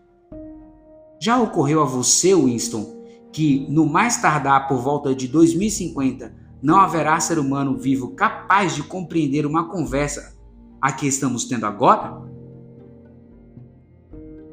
Já 1.20 1.42
ocorreu 1.42 1.82
a 1.82 1.86
você, 1.86 2.34
Winston, 2.34 3.04
que 3.32 3.68
no 3.70 3.86
mais 3.86 4.22
tardar 4.22 4.68
por 4.68 4.78
volta 4.78 5.14
de 5.14 5.28
2050 5.28 6.34
não 6.62 6.80
haverá 6.80 7.20
ser 7.20 7.38
humano 7.38 7.78
vivo 7.78 8.16
capaz 8.16 8.76
de 8.76 8.84
compreender 8.84 9.46
uma 9.46 9.70
conversa 9.70 10.38
a 10.82 10.92
que 10.92 11.08
estamos 11.08 11.46
tendo 11.46 11.66
agora? 11.66 12.22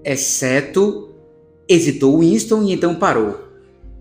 Exceto. 0.04 1.14
Hesitou 1.68 2.20
Winston 2.20 2.62
e 2.62 2.72
então 2.72 2.94
parou. 2.94 3.40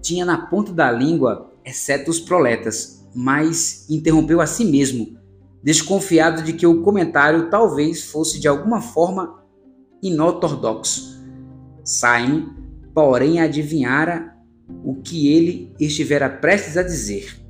Tinha 0.02 0.24
na 0.24 0.48
ponta 0.48 0.72
da 0.72 0.92
língua, 0.92 1.52
exceto 1.64 2.12
os 2.12 2.20
proletas, 2.20 3.04
mas 3.14 3.90
interrompeu 3.90 4.40
a 4.40 4.46
si 4.46 4.66
mesmo, 4.66 5.18
desconfiado 5.64 6.44
de 6.44 6.54
que 6.54 6.68
o 6.68 6.84
comentário 6.84 7.50
talvez 7.50 8.04
fosse 8.04 8.40
de 8.40 8.48
alguma 8.48 8.82
forma 8.82 9.44
inortodoxo. 10.02 11.15
Saim, 11.86 12.50
porém, 12.96 13.40
adivinhara 13.40 14.36
o 14.84 14.96
que 14.96 15.32
ele 15.32 15.72
estivera 15.80 16.28
prestes 16.28 16.76
a 16.78 16.82
dizer. 16.82 17.46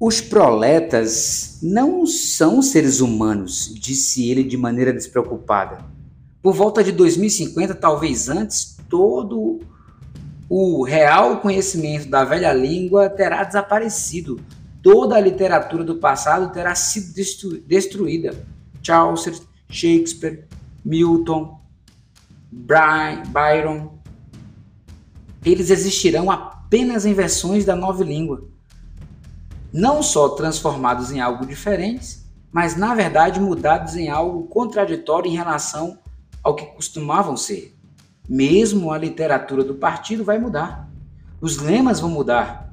Os 0.00 0.18
proletas 0.22 1.58
não 1.62 2.06
são 2.06 2.62
seres 2.62 3.00
humanos, 3.00 3.70
disse 3.78 4.26
ele 4.26 4.42
de 4.42 4.56
maneira 4.56 4.94
despreocupada. 4.94 5.84
Por 6.42 6.54
volta 6.54 6.82
de 6.82 6.90
2050, 6.90 7.74
talvez 7.74 8.30
antes, 8.30 8.78
todo 8.88 9.60
o 10.48 10.82
real 10.82 11.42
conhecimento 11.42 12.08
da 12.08 12.24
velha 12.24 12.50
língua 12.54 13.10
terá 13.10 13.44
desaparecido. 13.44 14.40
Toda 14.82 15.16
a 15.16 15.20
literatura 15.20 15.84
do 15.84 15.96
passado 15.96 16.52
terá 16.52 16.74
sido 16.74 17.14
destruída. 17.66 18.46
Chaucer, 18.82 19.38
Shakespeare, 19.68 20.46
Milton, 20.84 21.60
Byron. 22.50 23.98
Eles 25.44 25.70
existirão 25.70 26.30
apenas 26.30 27.04
em 27.04 27.14
versões 27.14 27.64
da 27.64 27.76
nova 27.76 28.02
língua. 28.02 28.48
Não 29.72 30.02
só 30.02 30.30
transformados 30.30 31.12
em 31.12 31.20
algo 31.20 31.46
diferente, 31.46 32.18
mas 32.50 32.76
na 32.76 32.94
verdade 32.94 33.38
mudados 33.38 33.94
em 33.96 34.08
algo 34.08 34.48
contraditório 34.48 35.30
em 35.30 35.36
relação 35.36 35.98
ao 36.42 36.56
que 36.56 36.66
costumavam 36.66 37.36
ser. 37.36 37.76
Mesmo 38.28 38.92
a 38.92 38.98
literatura 38.98 39.62
do 39.62 39.74
partido 39.74 40.24
vai 40.24 40.38
mudar. 40.38 40.88
Os 41.40 41.58
lemas 41.58 42.00
vão 42.00 42.10
mudar. 42.10 42.69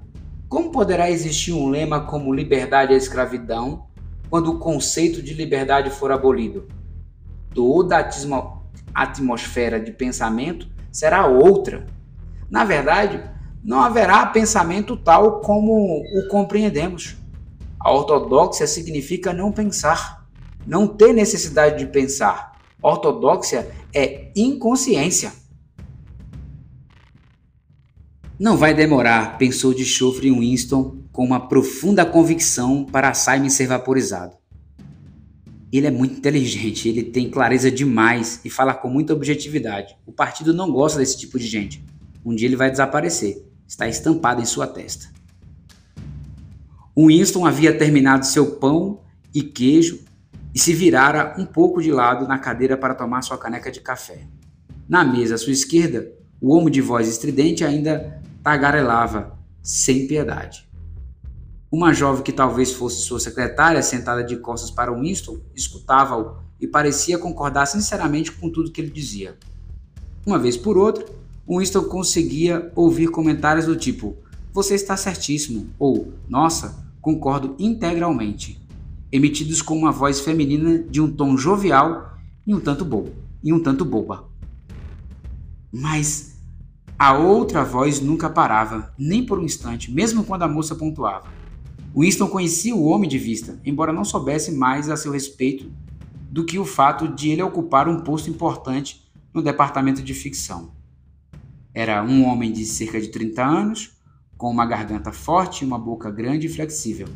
Como 0.50 0.72
poderá 0.72 1.10
existir 1.10 1.54
um 1.54 1.70
lema 1.70 2.06
como 2.06 2.34
liberdade 2.34 2.94
à 2.94 2.98
escravidão 2.98 3.88
quando 4.30 4.52
o 4.52 4.60
conceito 4.60 5.22
de 5.22 5.34
liberdade 5.34 5.90
for 5.90 6.12
abolido? 6.12 6.68
Toda 7.54 7.98
a 7.98 9.04
atmosfera 9.04 9.80
de 9.80 9.92
pensamento 9.92 10.68
será 10.92 11.28
outra. 11.28 11.86
Na 12.50 12.64
verdade, 12.64 13.24
não 13.64 13.82
haverá 13.82 14.26
pensamento 14.26 14.96
tal 14.96 15.42
como 15.42 16.02
o 16.02 16.28
compreendemos. 16.30 17.18
A 17.80 17.92
ortodoxia 17.92 18.68
significa 18.68 19.34
não 19.34 19.52
pensar, 19.52 20.26
não 20.66 20.88
ter 20.88 21.14
necessidade 21.14 21.78
de 21.78 21.92
pensar, 21.92 22.58
Ortodoxia 22.82 23.70
é 23.94 24.32
inconsciência. 24.36 25.34
Não 28.39 28.56
vai 28.56 28.71
demorar, 28.71 29.39
pensou 29.39 29.73
de 29.73 29.84
chofre 29.84 30.30
Winston 30.30 31.00
com 31.12 31.26
uma 31.26 31.47
profunda 31.47 32.06
convicção 32.06 32.86
para 32.86 33.12
Simon 33.12 33.50
ser 33.50 33.65
vaporizado. 33.65 34.38
Ele 35.73 35.88
é 35.88 35.91
muito 35.91 36.19
inteligente, 36.19 36.88
ele 36.88 37.02
tem 37.02 37.32
clareza 37.32 37.71
demais 37.71 38.39
e 38.45 38.50
fala 38.50 38.76
com 38.76 38.89
muita 38.89 39.12
objetividade. 39.12 39.97
O 40.06 40.12
partido 40.12 40.54
não 40.54 40.71
gosta 40.71 41.00
desse 41.00 41.17
tipo 41.17 41.39
de 41.39 41.47
gente. 41.47 41.84
Um 42.23 42.36
dia 42.36 42.47
ele 42.47 42.56
vai 42.56 42.69
desaparecer. 42.69 43.43
Está 43.67 43.88
estampado 43.88 44.39
em 44.39 44.45
sua 44.45 44.67
testa. 44.67 45.08
Winston 46.95 47.43
havia 47.43 47.76
terminado 47.76 48.23
seu 48.23 48.58
pão 48.58 49.02
e 49.34 49.41
queijo 49.41 50.02
e 50.54 50.60
se 50.60 50.73
virara 50.73 51.36
um 51.39 51.45
pouco 51.45 51.82
de 51.82 51.91
lado 51.91 52.28
na 52.28 52.38
cadeira 52.38 52.78
para 52.78 52.93
tomar 52.93 53.23
sua 53.23 53.38
caneca 53.39 53.71
de 53.71 53.82
café. 53.82 54.28
Na 54.88 55.04
mesa 55.04 55.36
à 55.36 55.38
sua 55.39 55.54
esquerda, 55.54 56.12
o 56.39 56.54
homem 56.54 56.71
de 56.71 56.82
voz 56.82 57.08
estridente 57.08 57.63
ainda 57.63 58.21
tagarelava, 58.48 59.38
sem 59.62 60.08
piedade. 60.08 60.66
Uma 61.70 61.94
jovem 61.94 62.24
que 62.24 62.32
talvez 62.32 62.72
fosse 62.72 63.02
sua 63.02 63.20
secretária, 63.20 63.84
sentada 63.84 64.24
de 64.24 64.38
costas 64.38 64.72
para 64.72 64.94
Winston, 64.94 65.42
escutava-o 65.54 66.38
e 66.58 66.66
parecia 66.66 67.18
concordar 67.18 67.66
sinceramente 67.66 68.32
com 68.32 68.50
tudo 68.50 68.72
que 68.72 68.80
ele 68.80 68.90
dizia. 68.90 69.38
Uma 70.26 70.40
vez 70.40 70.56
por 70.56 70.78
outra, 70.78 71.06
Winston 71.46 71.84
conseguia 71.90 72.72
ouvir 72.74 73.08
comentários 73.10 73.66
do 73.66 73.76
tipo: 73.76 74.16
Você 74.54 74.76
está 74.76 74.96
certíssimo, 74.96 75.68
ou 75.78 76.14
Nossa, 76.30 76.74
concordo 77.02 77.54
integralmente 77.60 78.66
emitidos 79.12 79.62
com 79.62 79.78
uma 79.78 79.92
voz 79.92 80.22
feminina 80.22 80.80
de 80.80 81.02
um 81.02 81.12
tom 81.12 81.36
jovial 81.36 82.18
e 82.46 82.56
um 82.56 82.62
tanto 82.62 82.86
bobo, 82.86 83.12
e 83.44 83.52
um 83.52 83.62
tanto 83.62 83.84
boba. 83.84 84.30
Mas 85.70 86.37
a 87.00 87.14
outra 87.14 87.64
voz 87.64 88.02
nunca 88.02 88.28
parava, 88.28 88.92
nem 88.98 89.24
por 89.24 89.38
um 89.38 89.44
instante, 89.44 89.92
mesmo 89.92 90.24
quando 90.24 90.44
a 90.44 90.48
moça 90.48 90.74
pontuava. 90.74 91.28
Winston 91.96 92.28
conhecia 92.28 92.76
o 92.76 92.86
homem 92.86 93.08
de 93.08 93.20
vista, 93.20 93.60
embora 93.64 93.94
não 93.94 94.04
soubesse 94.04 94.52
mais 94.52 94.90
a 94.90 94.98
seu 94.98 95.12
respeito 95.12 95.72
do 96.32 96.44
que 96.44 96.58
o 96.58 96.66
fato 96.66 97.08
de 97.08 97.30
ele 97.30 97.42
ocupar 97.44 97.88
um 97.88 98.02
posto 98.02 98.30
importante 98.30 99.08
no 99.32 99.44
departamento 99.44 100.02
de 100.02 100.14
ficção. 100.14 100.72
Era 101.74 102.04
um 102.04 102.26
homem 102.26 102.52
de 102.52 102.66
cerca 102.66 103.00
de 103.00 103.10
30 103.10 103.46
anos, 103.46 103.92
com 104.36 104.50
uma 104.50 104.66
garganta 104.66 105.12
forte 105.12 105.62
e 105.62 105.68
uma 105.68 105.78
boca 105.78 106.10
grande 106.10 106.48
e 106.48 106.50
flexível. 106.50 107.08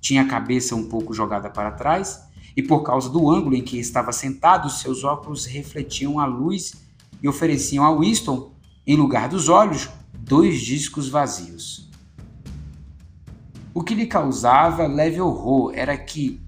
Tinha 0.00 0.22
a 0.22 0.26
cabeça 0.26 0.74
um 0.74 0.88
pouco 0.88 1.12
jogada 1.12 1.50
para 1.50 1.72
trás 1.72 2.22
e, 2.56 2.62
por 2.62 2.82
causa 2.82 3.10
do 3.10 3.30
ângulo 3.30 3.54
em 3.54 3.62
que 3.62 3.78
estava 3.78 4.10
sentado, 4.10 4.70
seus 4.70 5.04
óculos 5.04 5.44
refletiam 5.44 6.18
a 6.18 6.24
luz 6.24 6.74
e 7.22 7.28
ofereciam 7.28 7.84
a 7.84 7.94
Winston, 7.94 8.52
em 8.88 8.96
lugar 8.96 9.28
dos 9.28 9.48
olhos, 9.50 9.90
dois 10.18 10.62
discos 10.62 11.10
vazios. 11.10 11.90
O 13.74 13.82
que 13.82 13.94
lhe 13.94 14.06
causava 14.06 14.86
leve 14.86 15.20
horror 15.20 15.72
era 15.74 15.94
que, 15.94 16.40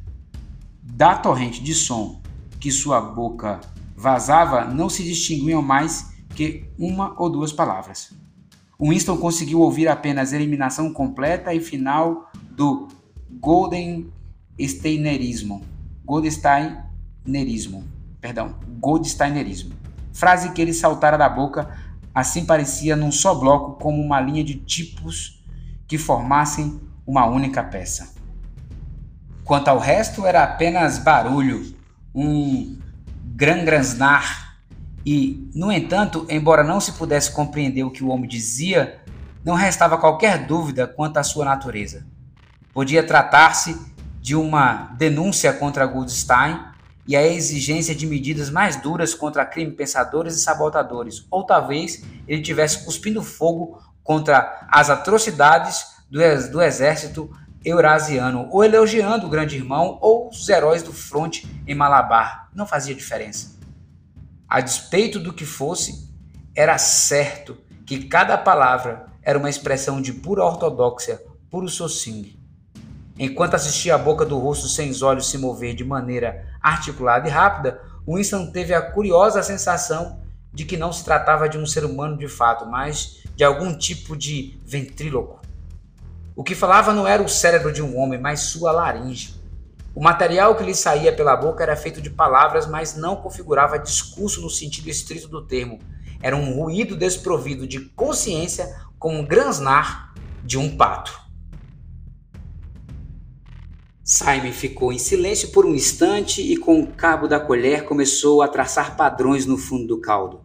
da 0.83 1.14
torrente 1.14 1.62
de 1.62 1.74
som 1.74 2.18
que 2.59 2.72
sua 2.72 2.98
boca 2.98 3.61
vazava, 3.94 4.64
não 4.64 4.88
se 4.88 5.05
distinguiam 5.05 5.61
mais 5.61 6.14
que 6.35 6.64
uma 6.79 7.14
ou 7.20 7.29
duas 7.29 7.53
palavras. 7.53 8.11
Winston 8.81 9.18
conseguiu 9.18 9.61
ouvir 9.61 9.88
apenas 9.88 10.33
a 10.33 10.37
eliminação 10.37 10.90
completa 10.94 11.53
e 11.53 11.61
final 11.61 12.31
do 12.53 12.88
Goldensteinerismo. 13.38 15.62
Goldsteinerismo. 16.07 17.85
Perdão, 18.18 18.55
Goldsteinerismo. 18.79 19.74
Frase 20.11 20.53
que 20.53 20.62
ele 20.62 20.72
saltara 20.72 21.18
da 21.18 21.29
boca, 21.29 21.89
assim 22.14 22.44
parecia 22.44 22.96
num 22.96 23.12
só 23.12 23.35
bloco 23.35 23.81
como 23.81 24.03
uma 24.03 24.20
linha 24.20 24.44
de 24.44 24.55
tipos 24.55 25.42
que 25.87 25.99
formassem 25.99 26.81
uma 27.07 27.27
única 27.27 27.62
peça. 27.62 28.14
Quanto 29.44 29.68
ao 29.68 29.79
resto, 29.79 30.25
era 30.27 30.44
apenas 30.44 30.99
barulho, 30.99 31.75
um 32.14 32.79
gran-gransnar. 33.25 34.59
E, 35.05 35.51
no 35.55 35.73
entanto, 35.73 36.27
embora 36.29 36.62
não 36.62 36.81
se 36.81 36.92
pudesse 36.92 37.33
compreender 37.33 37.83
o 37.83 37.90
que 37.90 38.05
o 38.05 38.09
homem 38.09 38.29
dizia, 38.29 39.01
não 39.44 39.55
restava 39.55 39.99
qualquer 39.99 40.46
dúvida 40.46 40.87
quanto 40.87 41.16
à 41.16 41.23
sua 41.23 41.44
natureza. 41.44 42.07
Podia 42.73 43.03
tratar-se 43.03 43.77
de 44.20 44.37
uma 44.37 44.94
denúncia 44.96 45.53
contra 45.53 45.87
Goldstein 45.87 46.69
e 47.11 47.16
a 47.16 47.27
exigência 47.27 47.92
de 47.92 48.07
medidas 48.07 48.51
mais 48.51 48.77
duras 48.77 49.14
contra 49.14 49.44
crime 49.44 49.73
pensadores 49.73 50.37
e 50.37 50.44
sabotadores, 50.44 51.27
ou 51.29 51.44
talvez 51.44 52.05
ele 52.29 52.40
tivesse 52.40 52.85
cuspindo 52.85 53.20
fogo 53.20 53.83
contra 54.01 54.64
as 54.70 54.90
atrocidades 54.90 55.87
do, 56.09 56.20
do 56.53 56.62
exército 56.62 57.29
eurasiano, 57.64 58.46
ou 58.53 58.62
elogiando 58.62 59.27
o 59.27 59.29
grande 59.29 59.57
irmão 59.57 59.99
ou 60.01 60.29
os 60.29 60.49
heróis 60.49 60.85
do 60.85 60.92
fronte 60.92 61.49
em 61.66 61.75
Malabar. 61.75 62.49
Não 62.55 62.64
fazia 62.64 62.94
diferença. 62.94 63.59
A 64.49 64.61
despeito 64.61 65.18
do 65.18 65.33
que 65.33 65.44
fosse, 65.44 66.09
era 66.55 66.79
certo 66.79 67.59
que 67.85 68.05
cada 68.05 68.38
palavra 68.38 69.07
era 69.20 69.37
uma 69.37 69.51
expressão 69.51 70.01
de 70.01 70.12
pura 70.12 70.44
ortodoxia, 70.44 71.20
puro 71.51 71.68
sossing. 71.68 72.38
Enquanto 73.18 73.55
assistia 73.55 73.96
a 73.96 73.99
boca 73.99 74.25
do 74.25 74.38
rosto 74.38 74.68
sem 74.68 74.90
os 74.90 75.03
olhos 75.03 75.29
se 75.29 75.37
mover 75.37 75.75
de 75.75 75.85
maneira 75.85 76.49
articulada 76.61 77.29
e 77.29 77.31
rápida, 77.31 77.81
Winston 78.07 78.51
teve 78.51 78.75
a 78.75 78.83
curiosa 78.83 79.42
sensação 79.42 80.20
de 80.53 80.64
que 80.64 80.77
não 80.77 80.92
se 80.92 81.05
tratava 81.05 81.49
de 81.49 81.57
um 81.59 81.66
ser 81.66 81.85
humano 81.85 82.16
de 82.16 82.29
fato, 82.29 82.66
mas 82.66 83.23
de 83.37 83.44
algum 83.44 83.77
tipo 83.77 84.16
de 84.16 84.61
ventríloco. 84.64 85.40
O 86.35 86.42
que 86.42 86.55
falava 86.55 86.92
não 86.92 87.07
era 87.07 87.23
o 87.23 87.29
cérebro 87.29 87.73
de 87.73 87.83
um 87.83 87.99
homem, 87.99 88.18
mas 88.18 88.40
sua 88.40 88.73
laringe. 88.73 89.38
O 89.94 90.03
material 90.03 90.55
que 90.55 90.64
lhe 90.64 90.75
saía 90.75 91.12
pela 91.12 91.37
boca 91.37 91.62
era 91.62 91.77
feito 91.77 92.01
de 92.01 92.09
palavras, 92.09 92.66
mas 92.66 92.96
não 92.96 93.16
configurava 93.16 93.79
discurso 93.79 94.40
no 94.40 94.49
sentido 94.49 94.88
estrito 94.88 95.29
do 95.29 95.44
termo. 95.44 95.79
Era 96.23 96.37
um 96.37 96.55
ruído 96.55 96.96
desprovido 96.96 97.66
de 97.66 97.81
consciência, 97.81 98.75
como 98.99 99.18
um 99.18 99.25
gransnar 99.25 100.14
de 100.44 100.57
um 100.57 100.77
pato. 100.77 101.19
Simon 104.12 104.51
ficou 104.51 104.92
em 104.92 104.99
silêncio 104.99 105.51
por 105.53 105.64
um 105.64 105.73
instante 105.73 106.42
e, 106.42 106.57
com 106.57 106.81
o 106.81 106.87
cabo 106.88 107.29
da 107.29 107.38
colher, 107.38 107.85
começou 107.85 108.42
a 108.42 108.49
traçar 108.49 108.96
padrões 108.96 109.46
no 109.46 109.57
fundo 109.57 109.87
do 109.87 110.01
caldo. 110.01 110.40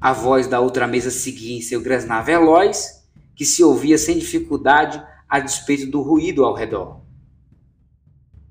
A 0.00 0.14
voz 0.14 0.46
da 0.46 0.60
outra 0.60 0.86
mesa 0.86 1.10
seguia 1.10 1.58
em 1.58 1.60
seu 1.60 1.82
grasnar 1.82 2.24
veloz, 2.24 3.04
que 3.36 3.44
se 3.44 3.62
ouvia 3.62 3.98
sem 3.98 4.18
dificuldade 4.18 4.98
a 5.28 5.40
despeito 5.40 5.90
do 5.90 6.00
ruído 6.00 6.42
ao 6.42 6.54
redor. 6.54 7.02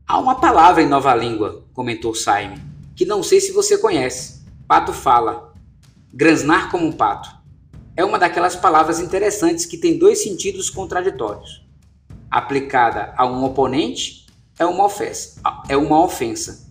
Há 0.06 0.20
uma 0.20 0.36
palavra 0.36 0.84
em 0.84 0.88
nova 0.88 1.16
língua, 1.16 1.66
comentou 1.74 2.14
Simon, 2.14 2.60
que 2.96 3.06
não 3.06 3.24
sei 3.24 3.42
se 3.42 3.52
você 3.52 3.80
conhece. 3.80 4.44
Pato 4.68 4.94
fala. 4.94 5.56
Grasnar 6.14 6.70
como 6.70 6.86
um 6.86 6.92
pato. 6.92 7.32
É 7.98 8.06
uma 8.06 8.20
daquelas 8.20 8.56
palavras 8.56 9.00
interessantes 9.00 9.66
que 9.66 9.76
tem 9.76 9.98
dois 9.98 10.22
sentidos 10.22 10.70
contraditórios 10.70 11.63
aplicada 12.34 13.14
a 13.16 13.28
um 13.28 13.44
oponente 13.44 14.26
é 14.58 14.66
uma 14.66 14.86
ofensa. 14.86 15.40
É 15.70 15.78
uma 15.78 16.04
ofensa. 16.04 16.68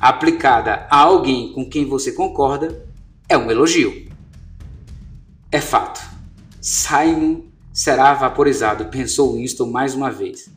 Aplicada 0.00 0.86
a 0.88 0.98
alguém 0.98 1.52
com 1.52 1.68
quem 1.68 1.84
você 1.84 2.12
concorda 2.12 2.86
é 3.28 3.36
um 3.36 3.50
elogio. 3.50 4.08
É 5.50 5.60
fato. 5.60 6.00
Simon 6.60 7.46
será 7.72 8.14
vaporizado, 8.14 8.84
pensou 8.86 9.34
Winston 9.34 9.66
mais 9.66 9.92
uma 9.92 10.08
vez. 10.08 10.48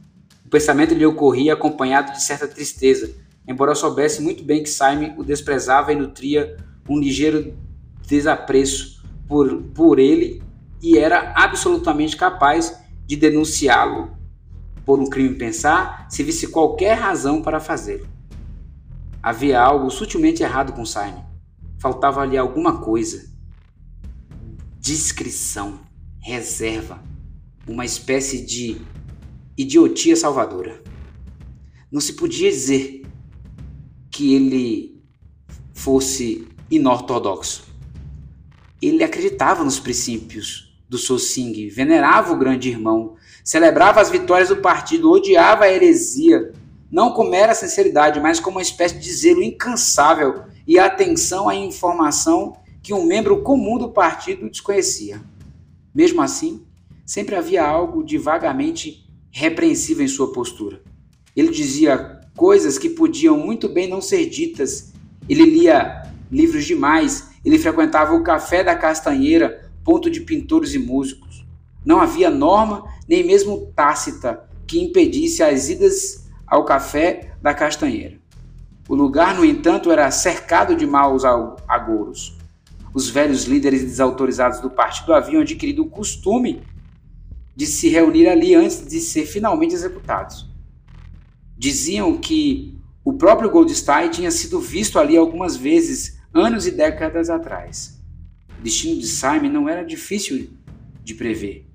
O 0.46 0.50
pensamento 0.50 0.94
lhe 0.94 1.08
ocorria 1.08 1.54
acompanhado 1.54 2.12
de 2.12 2.22
certa 2.22 2.48
tristeza, 2.48 3.16
embora 3.48 3.74
soubesse 3.74 4.22
muito 4.22 4.44
bem 4.44 4.62
que 4.62 4.70
Simon 4.70 5.16
o 5.18 5.24
desprezava 5.24 5.92
e 5.92 5.96
nutria 5.96 6.56
um 6.88 7.00
ligeiro 7.00 7.58
desapreço 8.06 9.04
por, 9.28 9.64
por 9.74 9.98
ele 9.98 10.44
e 10.84 11.00
era 11.00 11.34
absolutamente 11.36 12.16
capaz 12.16 12.80
de 13.08 13.16
denunciá-lo 13.16 14.15
por 14.86 15.00
um 15.00 15.10
crime 15.10 15.36
pensar 15.36 16.08
se 16.10 16.24
visse 16.24 16.48
qualquer 16.48 16.94
razão 16.94 17.42
para 17.42 17.60
fazê-lo. 17.60 18.08
Havia 19.22 19.60
algo 19.60 19.90
sutilmente 19.90 20.44
errado 20.44 20.72
com 20.74 20.86
Simon. 20.86 21.26
Faltava-lhe 21.80 22.38
alguma 22.38 22.80
coisa. 22.80 23.28
Discrição, 24.80 25.80
reserva, 26.20 27.04
uma 27.68 27.84
espécie 27.84 28.46
de 28.46 28.80
idiotia 29.58 30.16
salvadora. 30.16 30.82
Não 31.92 32.00
se 32.00 32.14
podia 32.14 32.52
dizer 32.52 33.04
que 34.12 34.36
ele 34.36 35.04
fosse 35.74 36.48
inortodoxo. 36.70 37.66
Ele 38.82 39.04
acreditava 39.04 39.64
nos 39.64 39.80
princípios 39.80 40.78
do 40.88 40.98
Sossing, 40.98 41.68
venerava 41.70 42.32
o 42.32 42.38
grande 42.38 42.70
irmão, 42.70 43.16
celebrava 43.46 44.02
as 44.02 44.10
vitórias 44.10 44.50
do 44.50 44.58
partido, 44.58 45.12
odiava 45.12 45.66
a 45.66 45.72
heresia, 45.72 46.52
não 46.92 47.12
como 47.12 47.30
mera 47.30 47.54
sinceridade, 47.54 48.20
mas 48.20 48.40
como 48.40 48.58
uma 48.58 48.62
espécie 48.62 48.98
de 48.98 49.14
zelo 49.14 49.44
incansável 49.44 50.46
e 50.68 50.80
atenção 50.80 51.48
à 51.48 51.56
informação 51.56 52.58
que 52.82 52.92
um 52.92 53.06
membro 53.06 53.44
comum 53.44 53.78
do 53.78 53.92
partido 53.92 54.50
desconhecia. 54.50 55.22
Mesmo 55.94 56.24
assim, 56.24 56.66
sempre 57.06 57.36
havia 57.36 57.64
algo 57.64 58.04
de 58.04 58.18
vagamente 58.18 59.08
repreensível 59.32 60.04
em 60.04 60.08
sua 60.08 60.34
postura. 60.34 60.82
Ele 61.36 61.50
dizia 61.50 62.22
coisas 62.36 62.80
que 62.80 62.90
podiam 62.90 63.38
muito 63.38 63.70
bem 63.70 63.88
não 63.88 64.02
ser 64.02 64.28
ditas. 64.28 64.92
Ele 65.30 65.44
lia 65.44 66.10
livros 66.32 66.66
demais. 66.66 67.30
Ele 67.44 67.60
frequentava 67.60 68.16
o 68.16 68.24
Café 68.24 68.64
da 68.64 68.76
Castanheira, 68.76 69.70
ponto 69.84 70.10
de 70.10 70.22
pintores 70.22 70.74
e 70.74 70.80
músicos. 70.80 71.35
Não 71.86 72.00
havia 72.00 72.30
norma, 72.30 72.84
nem 73.08 73.24
mesmo 73.24 73.72
tácita, 73.76 74.44
que 74.66 74.82
impedisse 74.82 75.44
as 75.44 75.70
idas 75.70 76.28
ao 76.48 76.66
café 76.66 77.34
da 77.42 77.54
Castanheira. 77.54 78.20
O 78.88 78.96
lugar, 78.96 79.36
no 79.36 79.46
entanto, 79.46 79.92
era 79.92 80.10
cercado 80.12 80.76
de 80.76 80.86
maus 80.86 81.24
agouros. 81.24 82.38
Os 82.94 83.10
velhos 83.10 83.44
líderes 83.44 83.84
desautorizados 83.84 84.60
do 84.60 84.70
partido 84.70 85.14
haviam 85.14 85.42
adquirido 85.42 85.84
o 85.84 85.90
costume 85.90 86.64
de 87.56 87.66
se 87.66 87.90
reunir 87.90 88.28
ali 88.28 88.54
antes 88.56 88.86
de 88.88 89.00
ser 89.00 89.26
finalmente 89.26 89.74
executados. 89.74 90.50
Diziam 91.58 92.18
que 92.18 92.78
o 93.04 93.14
próprio 93.14 93.50
Goldstein 93.50 94.10
tinha 94.10 94.32
sido 94.32 94.60
visto 94.60 95.00
ali 95.00 95.16
algumas 95.16 95.56
vezes, 95.56 96.20
anos 96.34 96.66
e 96.66 96.72
décadas 96.72 97.30
atrás. 97.30 98.02
O 98.60 98.64
destino 98.64 99.00
de 99.00 99.08
Simon 99.08 99.50
não 99.50 99.70
era 99.70 99.84
difícil 99.84 100.50
de 101.04 101.14
prever. 101.14 101.66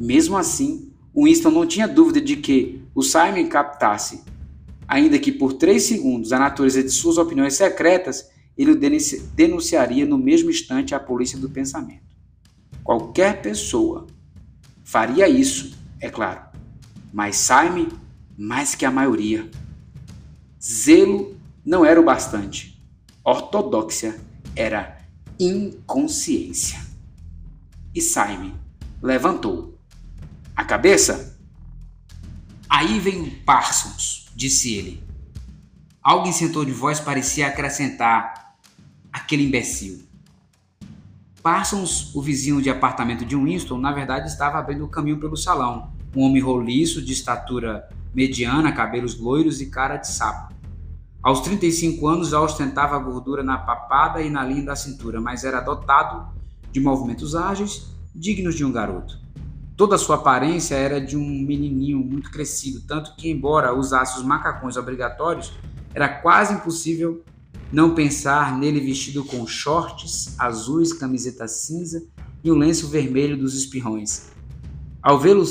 Mesmo 0.00 0.38
assim, 0.38 0.90
Winston 1.14 1.50
não 1.50 1.66
tinha 1.66 1.86
dúvida 1.86 2.22
de 2.22 2.36
que 2.36 2.82
o 2.94 3.02
Simon 3.02 3.46
captasse, 3.50 4.22
ainda 4.88 5.18
que 5.18 5.30
por 5.30 5.52
três 5.52 5.82
segundos, 5.82 6.32
a 6.32 6.38
natureza 6.38 6.82
de 6.82 6.88
suas 6.88 7.18
opiniões 7.18 7.52
secretas, 7.52 8.30
ele 8.56 8.70
o 8.70 8.80
denunciaria 9.34 10.06
no 10.06 10.16
mesmo 10.16 10.48
instante 10.48 10.94
à 10.94 10.98
polícia 10.98 11.38
do 11.38 11.50
pensamento. 11.50 12.16
Qualquer 12.82 13.42
pessoa 13.42 14.06
faria 14.82 15.28
isso, 15.28 15.76
é 16.00 16.08
claro, 16.08 16.40
mas 17.12 17.36
Simon 17.36 17.88
mais 18.38 18.74
que 18.74 18.86
a 18.86 18.90
maioria. 18.90 19.50
Zelo 20.62 21.36
não 21.62 21.84
era 21.84 22.00
o 22.00 22.04
bastante. 22.04 22.82
Ortodoxia 23.22 24.18
era 24.56 24.98
inconsciência. 25.38 26.80
E 27.94 28.00
Simon 28.00 28.52
levantou 29.02 29.78
a 30.60 30.64
cabeça? 30.64 31.38
Aí 32.68 33.00
vem 33.00 33.30
Parsons, 33.30 34.30
disse 34.36 34.74
ele. 34.74 35.02
Algo 36.02 36.28
em 36.28 36.32
de 36.32 36.72
voz 36.72 37.00
parecia 37.00 37.46
acrescentar 37.46 38.56
aquele 39.10 39.44
imbecil. 39.44 40.02
Parsons, 41.42 42.14
o 42.14 42.20
vizinho 42.20 42.60
de 42.60 42.68
apartamento 42.68 43.24
de 43.24 43.34
Winston, 43.34 43.78
na 43.78 43.90
verdade 43.90 44.28
estava 44.28 44.58
abrindo 44.58 44.84
o 44.84 44.88
caminho 44.88 45.18
pelo 45.18 45.34
salão. 45.34 45.92
Um 46.14 46.24
homem 46.24 46.42
roliço, 46.42 47.00
de 47.00 47.14
estatura 47.14 47.88
mediana, 48.14 48.70
cabelos 48.70 49.18
loiros 49.18 49.62
e 49.62 49.70
cara 49.70 49.96
de 49.96 50.08
sapo. 50.08 50.52
Aos 51.22 51.40
35 51.40 52.06
anos 52.06 52.28
já 52.28 52.40
ostentava 52.40 52.98
gordura 52.98 53.42
na 53.42 53.56
papada 53.56 54.20
e 54.20 54.28
na 54.28 54.44
linha 54.44 54.66
da 54.66 54.76
cintura, 54.76 55.22
mas 55.22 55.42
era 55.42 55.60
dotado 55.60 56.34
de 56.70 56.80
movimentos 56.80 57.34
ágeis, 57.34 57.86
dignos 58.14 58.54
de 58.54 58.64
um 58.64 58.70
garoto. 58.70 59.18
Toda 59.80 59.94
a 59.94 59.98
sua 59.98 60.16
aparência 60.16 60.74
era 60.74 61.00
de 61.00 61.16
um 61.16 61.26
menininho 61.26 62.00
muito 62.00 62.30
crescido, 62.30 62.82
tanto 62.86 63.16
que, 63.16 63.30
embora 63.30 63.74
usasse 63.74 64.18
os 64.18 64.22
macacões 64.22 64.76
obrigatórios, 64.76 65.54
era 65.94 66.06
quase 66.06 66.52
impossível 66.52 67.24
não 67.72 67.94
pensar 67.94 68.58
nele 68.58 68.78
vestido 68.78 69.24
com 69.24 69.46
shorts 69.46 70.38
azuis, 70.38 70.92
camiseta 70.92 71.48
cinza 71.48 72.04
e 72.44 72.52
um 72.52 72.56
lenço 72.56 72.88
vermelho 72.88 73.38
dos 73.38 73.54
espirrões. 73.54 74.30
Ao 75.02 75.18
vê-lo, 75.18 75.44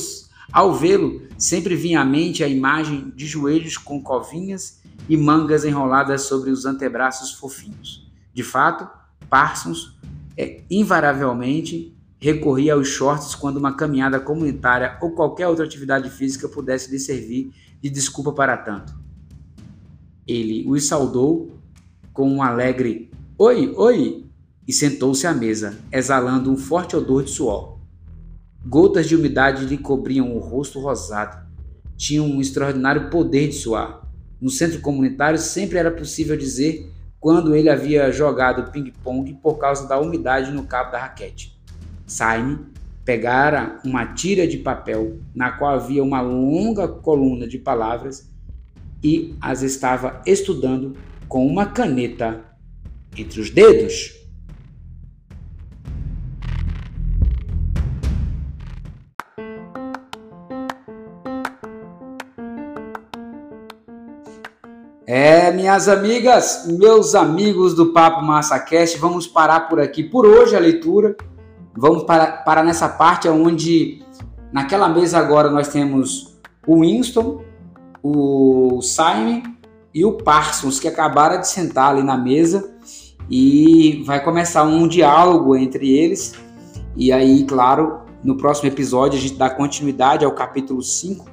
ao 0.53 0.75
vê-lo, 0.75 1.23
sempre 1.35 1.75
vinha 1.75 2.01
à 2.01 2.05
mente 2.05 2.43
a 2.43 2.47
imagem 2.47 3.11
de 3.15 3.25
joelhos 3.25 3.77
com 3.77 3.99
covinhas 3.99 4.79
e 5.09 5.17
mangas 5.17 5.65
enroladas 5.65 6.21
sobre 6.21 6.51
os 6.51 6.67
antebraços 6.67 7.31
fofinhos. 7.31 8.07
De 8.31 8.43
fato, 8.43 8.87
Parsons 9.27 9.97
é 10.37 10.61
invariavelmente 10.69 11.97
recorria 12.19 12.73
aos 12.73 12.87
shorts 12.87 13.33
quando 13.33 13.57
uma 13.57 13.75
caminhada 13.75 14.19
comunitária 14.19 14.97
ou 15.01 15.11
qualquer 15.11 15.47
outra 15.47 15.65
atividade 15.65 16.09
física 16.09 16.49
pudesse 16.49 16.91
lhe 16.91 16.99
servir 16.99 17.53
de 17.81 17.89
desculpa 17.89 18.33
para 18.33 18.57
tanto. 18.57 18.93
Ele 20.27 20.65
os 20.67 20.85
saudou 20.85 21.57
com 22.13 22.29
um 22.29 22.43
alegre 22.43 23.09
oi, 23.37 23.73
oi 23.75 24.25
e 24.67 24.73
sentou-se 24.73 25.25
à 25.25 25.33
mesa, 25.33 25.79
exalando 25.91 26.51
um 26.51 26.57
forte 26.57 26.95
odor 26.95 27.23
de 27.23 27.31
suor. 27.31 27.79
Gotas 28.65 29.07
de 29.07 29.15
umidade 29.15 29.65
lhe 29.65 29.77
cobriam 29.77 30.35
o 30.35 30.39
rosto 30.39 30.79
rosado. 30.79 31.47
Tinha 31.95 32.21
um 32.21 32.41
extraordinário 32.41 33.09
poder 33.09 33.47
de 33.47 33.55
suar. 33.55 34.07
No 34.39 34.49
centro 34.49 34.79
comunitário 34.81 35.39
sempre 35.39 35.77
era 35.77 35.89
possível 35.89 36.37
dizer 36.37 36.91
quando 37.19 37.55
ele 37.55 37.69
havia 37.69 38.11
jogado 38.11 38.71
ping-pong 38.71 39.33
por 39.41 39.57
causa 39.57 39.87
da 39.87 39.99
umidade 39.99 40.51
no 40.51 40.65
cabo 40.65 40.91
da 40.91 40.99
raquete. 40.99 41.58
Saime 42.09 42.57
pegara 43.05 43.79
uma 43.85 44.05
tira 44.07 44.47
de 44.47 44.57
papel 44.57 45.17
na 45.33 45.51
qual 45.51 45.75
havia 45.75 46.03
uma 46.03 46.21
longa 46.21 46.87
coluna 46.87 47.47
de 47.47 47.57
palavras 47.57 48.29
e 49.03 49.35
as 49.39 49.61
estava 49.61 50.21
estudando 50.25 50.95
com 51.27 51.45
uma 51.45 51.67
caneta 51.67 52.43
entre 53.17 53.39
os 53.39 53.49
dedos. 53.49 54.15
É, 65.05 65.51
minhas 65.51 65.87
amigas, 65.87 66.67
meus 66.67 67.15
amigos 67.15 67.73
do 67.73 67.91
Papo 67.91 68.23
MassaCast, 68.23 68.99
vamos 68.99 69.25
parar 69.25 69.61
por 69.61 69.79
aqui 69.79 70.03
por 70.03 70.23
hoje 70.23 70.55
a 70.55 70.59
leitura. 70.59 71.15
Vamos 71.77 72.03
parar, 72.03 72.43
parar 72.43 72.63
nessa 72.63 72.89
parte 72.89 73.27
onde, 73.29 74.03
naquela 74.51 74.89
mesa 74.89 75.17
agora, 75.17 75.49
nós 75.49 75.67
temos 75.67 76.39
o 76.67 76.81
Winston, 76.81 77.43
o 78.03 78.81
Simon 78.81 79.43
e 79.93 80.05
o 80.05 80.13
Parsons, 80.13 80.79
que 80.79 80.87
acabaram 80.87 81.39
de 81.39 81.47
sentar 81.47 81.91
ali 81.91 82.03
na 82.03 82.17
mesa 82.17 82.75
e 83.29 84.03
vai 84.05 84.23
começar 84.23 84.63
um 84.63 84.87
diálogo 84.87 85.55
entre 85.55 85.97
eles. 85.97 86.33
E 86.95 87.11
aí, 87.11 87.45
claro, 87.45 88.01
no 88.23 88.35
próximo 88.35 88.67
episódio 88.67 89.17
a 89.17 89.21
gente 89.21 89.35
dá 89.35 89.49
continuidade 89.49 90.25
ao 90.25 90.31
capítulo 90.31 90.81
5, 90.81 91.25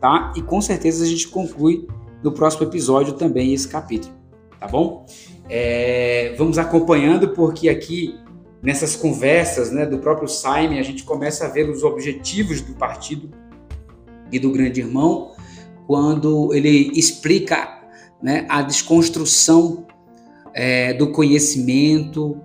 tá? 0.00 0.32
E 0.36 0.42
com 0.42 0.60
certeza 0.60 1.04
a 1.04 1.06
gente 1.06 1.28
conclui 1.28 1.88
no 2.22 2.32
próximo 2.32 2.64
episódio 2.64 3.14
também 3.14 3.52
esse 3.52 3.66
capítulo, 3.66 4.14
tá 4.60 4.66
bom? 4.66 5.06
É, 5.48 6.34
vamos 6.36 6.58
acompanhando 6.58 7.30
porque 7.30 7.68
aqui 7.68 8.18
nessas 8.62 8.96
conversas 8.96 9.70
né, 9.70 9.86
do 9.86 9.98
próprio 9.98 10.28
Simon 10.28 10.78
a 10.78 10.82
gente 10.82 11.04
começa 11.04 11.46
a 11.46 11.48
ver 11.48 11.68
os 11.68 11.82
objetivos 11.82 12.60
do 12.60 12.74
partido 12.74 13.30
e 14.32 14.38
do 14.38 14.50
grande 14.50 14.80
irmão 14.80 15.32
quando 15.86 16.52
ele 16.52 16.90
explica 16.94 17.80
né, 18.22 18.46
a 18.48 18.60
desconstrução 18.62 19.86
é, 20.52 20.92
do 20.92 21.12
conhecimento, 21.12 22.38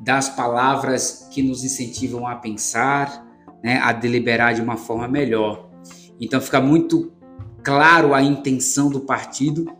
das 0.00 0.28
palavras 0.28 1.28
que 1.30 1.42
nos 1.42 1.62
incentivam 1.62 2.26
a 2.26 2.34
pensar, 2.34 3.26
né, 3.62 3.78
a 3.78 3.92
deliberar 3.92 4.54
de 4.54 4.62
uma 4.62 4.76
forma 4.76 5.06
melhor. 5.06 5.70
Então 6.20 6.40
fica 6.40 6.60
muito 6.60 7.12
claro 7.62 8.14
a 8.14 8.22
intenção 8.22 8.90
do 8.90 9.00
partido 9.00 9.70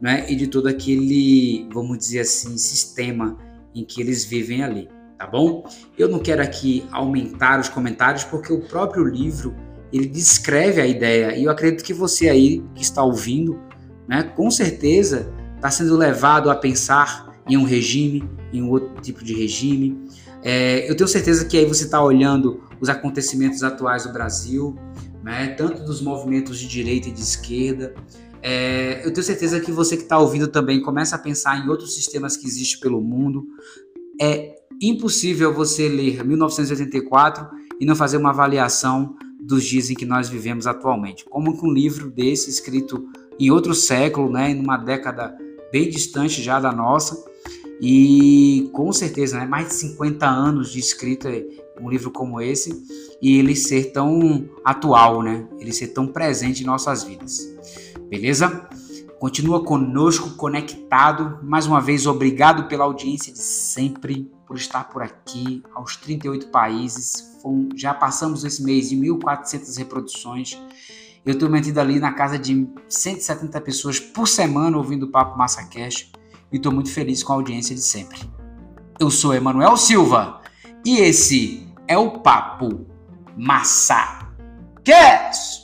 né, 0.00 0.26
e 0.28 0.36
de 0.36 0.46
todo 0.46 0.68
aquele, 0.68 1.66
vamos 1.72 1.98
dizer 1.98 2.20
assim, 2.20 2.56
sistema 2.56 3.36
em 3.74 3.84
que 3.84 4.00
eles 4.00 4.24
vivem 4.24 4.62
ali, 4.62 4.88
tá 5.20 5.26
bom? 5.26 5.68
Eu 5.98 6.08
não 6.08 6.18
quero 6.18 6.42
aqui 6.42 6.82
aumentar 6.90 7.60
os 7.60 7.68
comentários 7.68 8.24
porque 8.24 8.50
o 8.50 8.62
próprio 8.62 9.04
livro 9.04 9.54
ele 9.92 10.06
descreve 10.06 10.80
a 10.80 10.86
ideia 10.86 11.36
e 11.36 11.44
eu 11.44 11.50
acredito 11.50 11.84
que 11.84 11.92
você 11.92 12.30
aí 12.30 12.64
que 12.74 12.80
está 12.80 13.02
ouvindo, 13.02 13.60
né, 14.08 14.22
com 14.22 14.50
certeza 14.50 15.30
está 15.56 15.70
sendo 15.70 15.94
levado 15.94 16.50
a 16.50 16.56
pensar 16.56 17.38
em 17.46 17.58
um 17.58 17.64
regime, 17.64 18.26
em 18.50 18.62
um 18.62 18.70
outro 18.70 18.98
tipo 19.02 19.22
de 19.22 19.34
regime. 19.34 20.08
É, 20.42 20.90
eu 20.90 20.96
tenho 20.96 21.06
certeza 21.06 21.44
que 21.44 21.58
aí 21.58 21.66
você 21.66 21.84
está 21.84 22.02
olhando 22.02 22.64
os 22.80 22.88
acontecimentos 22.88 23.62
atuais 23.62 24.04
do 24.04 24.14
Brasil, 24.14 24.74
né, 25.22 25.48
tanto 25.48 25.84
dos 25.84 26.00
movimentos 26.00 26.58
de 26.58 26.66
direita 26.66 27.10
e 27.10 27.12
de 27.12 27.20
esquerda. 27.20 27.94
É, 28.40 29.02
eu 29.04 29.12
tenho 29.12 29.22
certeza 29.22 29.60
que 29.60 29.70
você 29.70 29.98
que 29.98 30.04
está 30.04 30.18
ouvindo 30.18 30.48
também 30.48 30.80
começa 30.80 31.14
a 31.14 31.18
pensar 31.18 31.62
em 31.62 31.68
outros 31.68 31.94
sistemas 31.94 32.38
que 32.38 32.46
existem 32.46 32.80
pelo 32.80 33.02
mundo. 33.02 33.44
É 34.18 34.59
impossível 34.80 35.52
você 35.52 35.88
ler 35.88 36.24
1984 36.24 37.46
e 37.80 37.84
não 37.84 37.94
fazer 37.94 38.16
uma 38.16 38.30
avaliação 38.30 39.14
dos 39.40 39.64
dias 39.64 39.90
em 39.90 39.94
que 39.94 40.06
nós 40.06 40.28
vivemos 40.28 40.66
atualmente. 40.66 41.24
Como 41.24 41.58
que 41.58 41.66
um 41.66 41.72
livro 41.72 42.10
desse, 42.10 42.50
escrito 42.50 43.08
em 43.38 43.50
outro 43.50 43.74
século, 43.74 44.30
né, 44.30 44.50
em 44.50 44.60
uma 44.60 44.76
década 44.76 45.36
bem 45.72 45.88
distante 45.88 46.42
já 46.42 46.60
da 46.60 46.72
nossa, 46.72 47.24
e 47.80 48.68
com 48.72 48.92
certeza, 48.92 49.38
né, 49.38 49.46
mais 49.46 49.68
de 49.68 49.74
50 49.74 50.26
anos 50.26 50.70
de 50.70 50.78
escrita, 50.78 51.30
um 51.80 51.88
livro 51.88 52.10
como 52.10 52.40
esse, 52.40 52.70
e 53.22 53.38
ele 53.38 53.56
ser 53.56 53.92
tão 53.92 54.48
atual, 54.62 55.22
né? 55.22 55.48
Ele 55.58 55.72
ser 55.72 55.88
tão 55.88 56.06
presente 56.06 56.62
em 56.62 56.66
nossas 56.66 57.02
vidas. 57.02 57.48
Beleza? 58.08 58.68
Continua 59.18 59.64
conosco, 59.64 60.36
conectado. 60.36 61.38
Mais 61.42 61.66
uma 61.66 61.80
vez, 61.80 62.06
obrigado 62.06 62.68
pela 62.68 62.84
audiência 62.84 63.32
de 63.32 63.38
sempre, 63.38 64.30
por 64.50 64.56
estar 64.56 64.88
por 64.88 65.00
aqui, 65.00 65.62
aos 65.72 65.94
38 65.94 66.48
países. 66.48 67.38
Já 67.76 67.94
passamos 67.94 68.42
esse 68.42 68.64
mês 68.64 68.88
de 68.88 68.96
1.400 68.96 69.78
reproduções. 69.78 70.60
Eu 71.24 71.34
estou 71.34 71.48
mantido 71.48 71.78
ali 71.78 72.00
na 72.00 72.12
casa 72.12 72.36
de 72.36 72.68
170 72.88 73.60
pessoas 73.60 74.00
por 74.00 74.26
semana 74.26 74.76
ouvindo 74.76 75.04
o 75.04 75.08
Papo 75.08 75.38
Massa 75.38 75.62
Cash 75.68 76.10
e 76.50 76.56
estou 76.56 76.72
muito 76.72 76.90
feliz 76.90 77.22
com 77.22 77.32
a 77.32 77.36
audiência 77.36 77.76
de 77.76 77.80
sempre. 77.80 78.18
Eu 78.98 79.08
sou 79.08 79.32
Emanuel 79.32 79.76
Silva 79.76 80.40
e 80.84 80.98
esse 80.98 81.72
é 81.86 81.96
o 81.96 82.18
Papo 82.18 82.88
Massa 83.36 84.32
Cast. 84.82 85.59